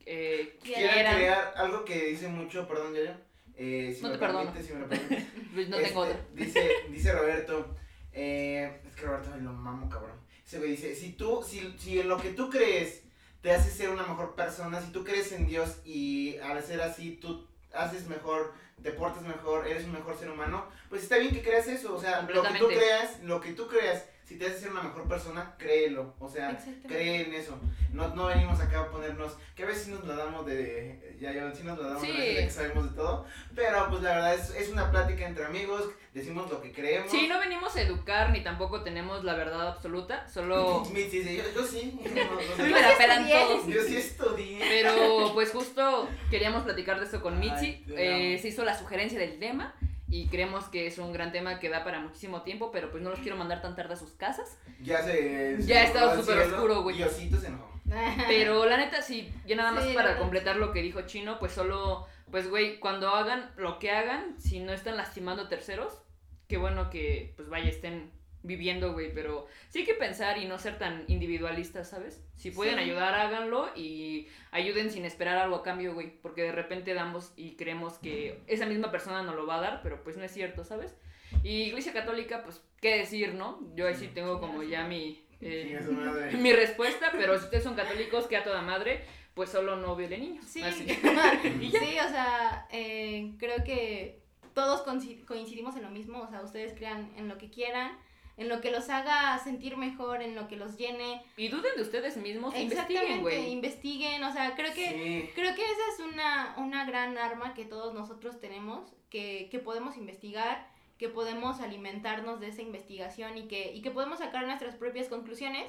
[0.05, 3.15] eh, Quieran crear algo que dice mucho, perdón, Yayo.
[3.55, 4.45] Eh, si No me te perdono.
[4.53, 5.27] permites, si me lo permites.
[5.55, 6.21] Pues no Este, tengo otra.
[6.35, 7.77] Dice, dice Roberto,
[8.13, 10.21] eh, es que Roberto lo mamo, cabrón.
[10.45, 13.03] Ese güey dice, si tú, si, si en lo que tú crees
[13.41, 17.13] te hace ser una mejor persona, si tú crees en Dios y al ser así
[17.17, 17.47] tú
[17.77, 18.53] haces mejor,
[18.83, 22.01] te portas mejor, eres un mejor ser humano, pues está bien que creas eso, o
[22.01, 25.07] sea, lo que tú creas, lo que tú creas, si te hace ser una mejor
[25.07, 26.59] persona, créelo, o sea,
[26.89, 27.59] cree en eso.
[27.93, 31.33] No, no venimos acá a ponernos, que a veces sí nos la damos de, ya,
[31.33, 32.11] ya, sí nos la damos Sí.
[32.13, 33.25] de, que sabemos de todo,
[33.55, 37.09] pero pues la verdad es, es una plática entre amigos, decimos lo que creemos.
[37.11, 40.85] Sí, no venimos a educar ni tampoco tenemos la verdad absoluta, solo...
[40.93, 42.01] Sí, sí, yo, yo sí.
[42.15, 43.47] No, no pelan estudié.
[43.47, 43.67] todos.
[43.69, 44.59] Yo sí estudié.
[44.69, 47.67] Pero pues justo queríamos platicar de esto con Mitzi.
[47.67, 49.75] Ay, Eh, se hizo la sugerencia del tema
[50.09, 53.11] y creemos que es un gran tema que da para muchísimo tiempo, pero pues no
[53.11, 54.59] los quiero mandar tan tarde a sus casas.
[54.81, 55.57] Ya se.
[55.61, 56.97] Ya se está enojó al súper oscuro, güey.
[56.97, 57.77] Diosito se enojó.
[58.27, 61.53] Pero la neta, sí, ya nada más Sí, para completar lo que dijo Chino, pues
[61.53, 66.03] solo, pues güey, cuando hagan lo que hagan, si no están lastimando a terceros,
[66.49, 68.11] qué bueno que pues vaya, estén
[68.47, 72.23] viviendo, güey, pero sí hay que pensar y no ser tan individualistas, ¿sabes?
[72.37, 72.81] Si pueden Sí.
[72.85, 77.57] ayudar, háganlo y ayuden sin esperar algo a cambio, güey, porque de repente damos y
[77.57, 80.65] creemos que esa misma persona nos lo va a dar, pero pues no es cierto,
[80.65, 80.95] ¿sabes?
[81.43, 83.61] Y Iglesia Católica, pues, ¿qué decir, no?
[83.75, 85.23] Yo ahí sí tengo como ya mi...
[85.41, 86.33] eh, Chinga su madre.
[86.37, 90.21] mi respuesta, pero si ustedes son católicos, que a toda madre, pues solo no violen
[90.21, 90.45] niños.
[90.47, 90.87] Sí, Así.
[91.43, 94.21] sí, o sea, eh, creo que
[94.55, 97.93] todos coinci- coincidimos en lo mismo, o sea, ustedes crean en lo que quieran,
[98.37, 101.23] en lo que los haga sentir mejor, en lo que los llene.
[101.37, 103.51] Y duden de ustedes mismos, investiguen, güey.
[103.51, 104.87] investiguen, o sea, creo que
[105.27, 105.31] Sí.
[105.35, 109.97] creo que esa es una, una gran arma que todos nosotros tenemos, que, que podemos
[109.97, 110.69] investigar,
[110.99, 115.65] que podemos alimentarnos de esa investigación y que, y que podemos sacar nuestras propias conclusiones.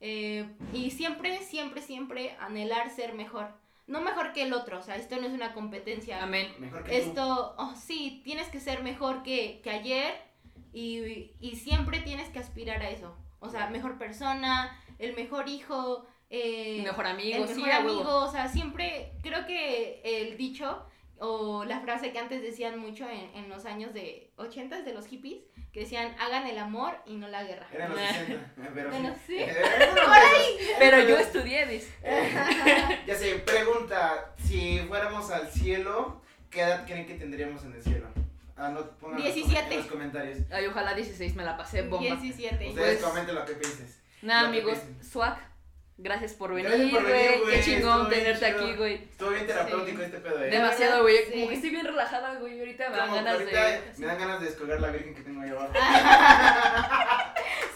[0.00, 3.48] eh, y siempre, siempre, siempre anhelar ser mejor.
[3.86, 6.22] No mejor que el otro, o sea, esto no es una competencia.
[6.22, 6.52] Amén.
[6.58, 6.96] Mejor que tú.
[6.96, 10.12] Esto, oh, sí, tienes que ser mejor que, que ayer
[10.76, 13.16] y, y siempre tienes que aspirar a eso.
[13.40, 18.30] O sea, mejor persona, el mejor hijo, eh, Mejor amigo, el sí, mejor amigo, o
[18.30, 20.84] sea, siempre creo que el dicho
[21.18, 25.06] o la frase que antes decían mucho en, en los años de 80 de los
[25.06, 27.66] hippies, que decían hagan el amor y no la guerra.
[27.72, 28.54] Eran los 60.
[28.74, 29.36] Pero Bueno, sí.
[29.38, 29.46] Eh,
[29.76, 30.06] eran los
[30.78, 31.90] Pero yo estudié, dice.
[33.06, 36.20] Ya sé, pregunta, si fuéramos al cielo,
[36.50, 38.25] ¿qué edad creen que tendríamos en el cielo?
[38.56, 39.72] Ah, no, pongan 17.
[39.74, 40.38] en los comentarios.
[40.50, 42.16] Ay, ojalá 16 me la pasé bomba.
[42.16, 42.68] 17.
[42.70, 44.00] Ustedes Pues- comenten lo que pienses.
[44.22, 44.78] Nada, amigos.
[45.02, 45.36] Swag,
[45.98, 47.44] gracias por venir, güey.
[47.50, 48.58] Qué chingón tenerte chido.
[48.60, 48.94] aquí, güey.
[48.94, 50.04] Estuvo bien terapéutico Sí.
[50.04, 50.50] este pedo, eh.
[50.50, 51.16] Demasiado, güey.
[51.26, 51.32] Sí.
[51.32, 52.58] Como que estoy bien relajada, güey.
[52.58, 53.80] Ahorita me dan ganas ahorita de.
[53.98, 55.72] Me dan ganas de descolgar la virgen que tengo ahí abajo.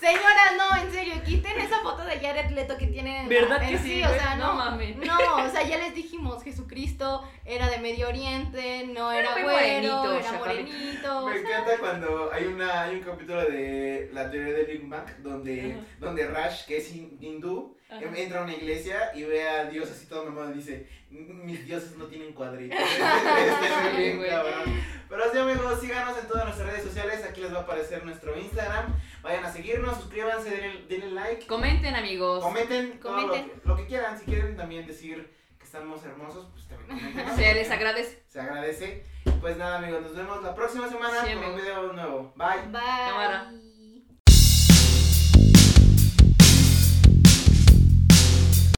[0.01, 3.29] Señora, no, en serio, quiten esa foto de Jared Leto que tienen.
[3.29, 4.55] ¿Verdad que en sí, o sea, No no.
[4.55, 4.97] mames.
[4.97, 10.15] No, o sea, ya les dijimos, Jesucristo era de Medio Oriente, no era güero, morenito,
[10.19, 11.27] era morenito.
[11.29, 15.07] Me sea, encanta cuando hay una hay un capítulo de la teoría del Big Bang
[15.19, 18.01] donde, donde Rash, que es hin- hindú, Ajá.
[18.03, 21.67] em- entra a una iglesia y ve a Dios así todo mamado y dice, mis
[21.67, 22.79] dioses no tienen cuadritos.
[22.81, 24.31] Está bien, güey.
[24.31, 24.81] cabrón.
[25.09, 28.39] Pero así amigos, síganos en todas nuestras redes sociales, aquí les va a aparecer nuestro
[28.39, 28.95] Instagram.
[29.23, 31.47] Vayan a seguirnos, suscríbanse, denle, denle like.
[31.47, 32.43] Comenten, amigos.
[32.43, 33.61] Comenten, todo lo Comenten.
[33.61, 35.29] que- Lo, que quieran, si quieren también decir
[35.59, 37.37] que estamos hermosos, pues también comenten.
[37.37, 38.23] Se les agradece.
[38.29, 39.05] Se agradece.
[39.41, 42.33] Pues nada amigos, nos vemos la próxima semana Sí, con un video nuevo.
[42.37, 42.63] Bye.
[42.71, 42.81] Bye.
[43.09, 43.51] Cámara.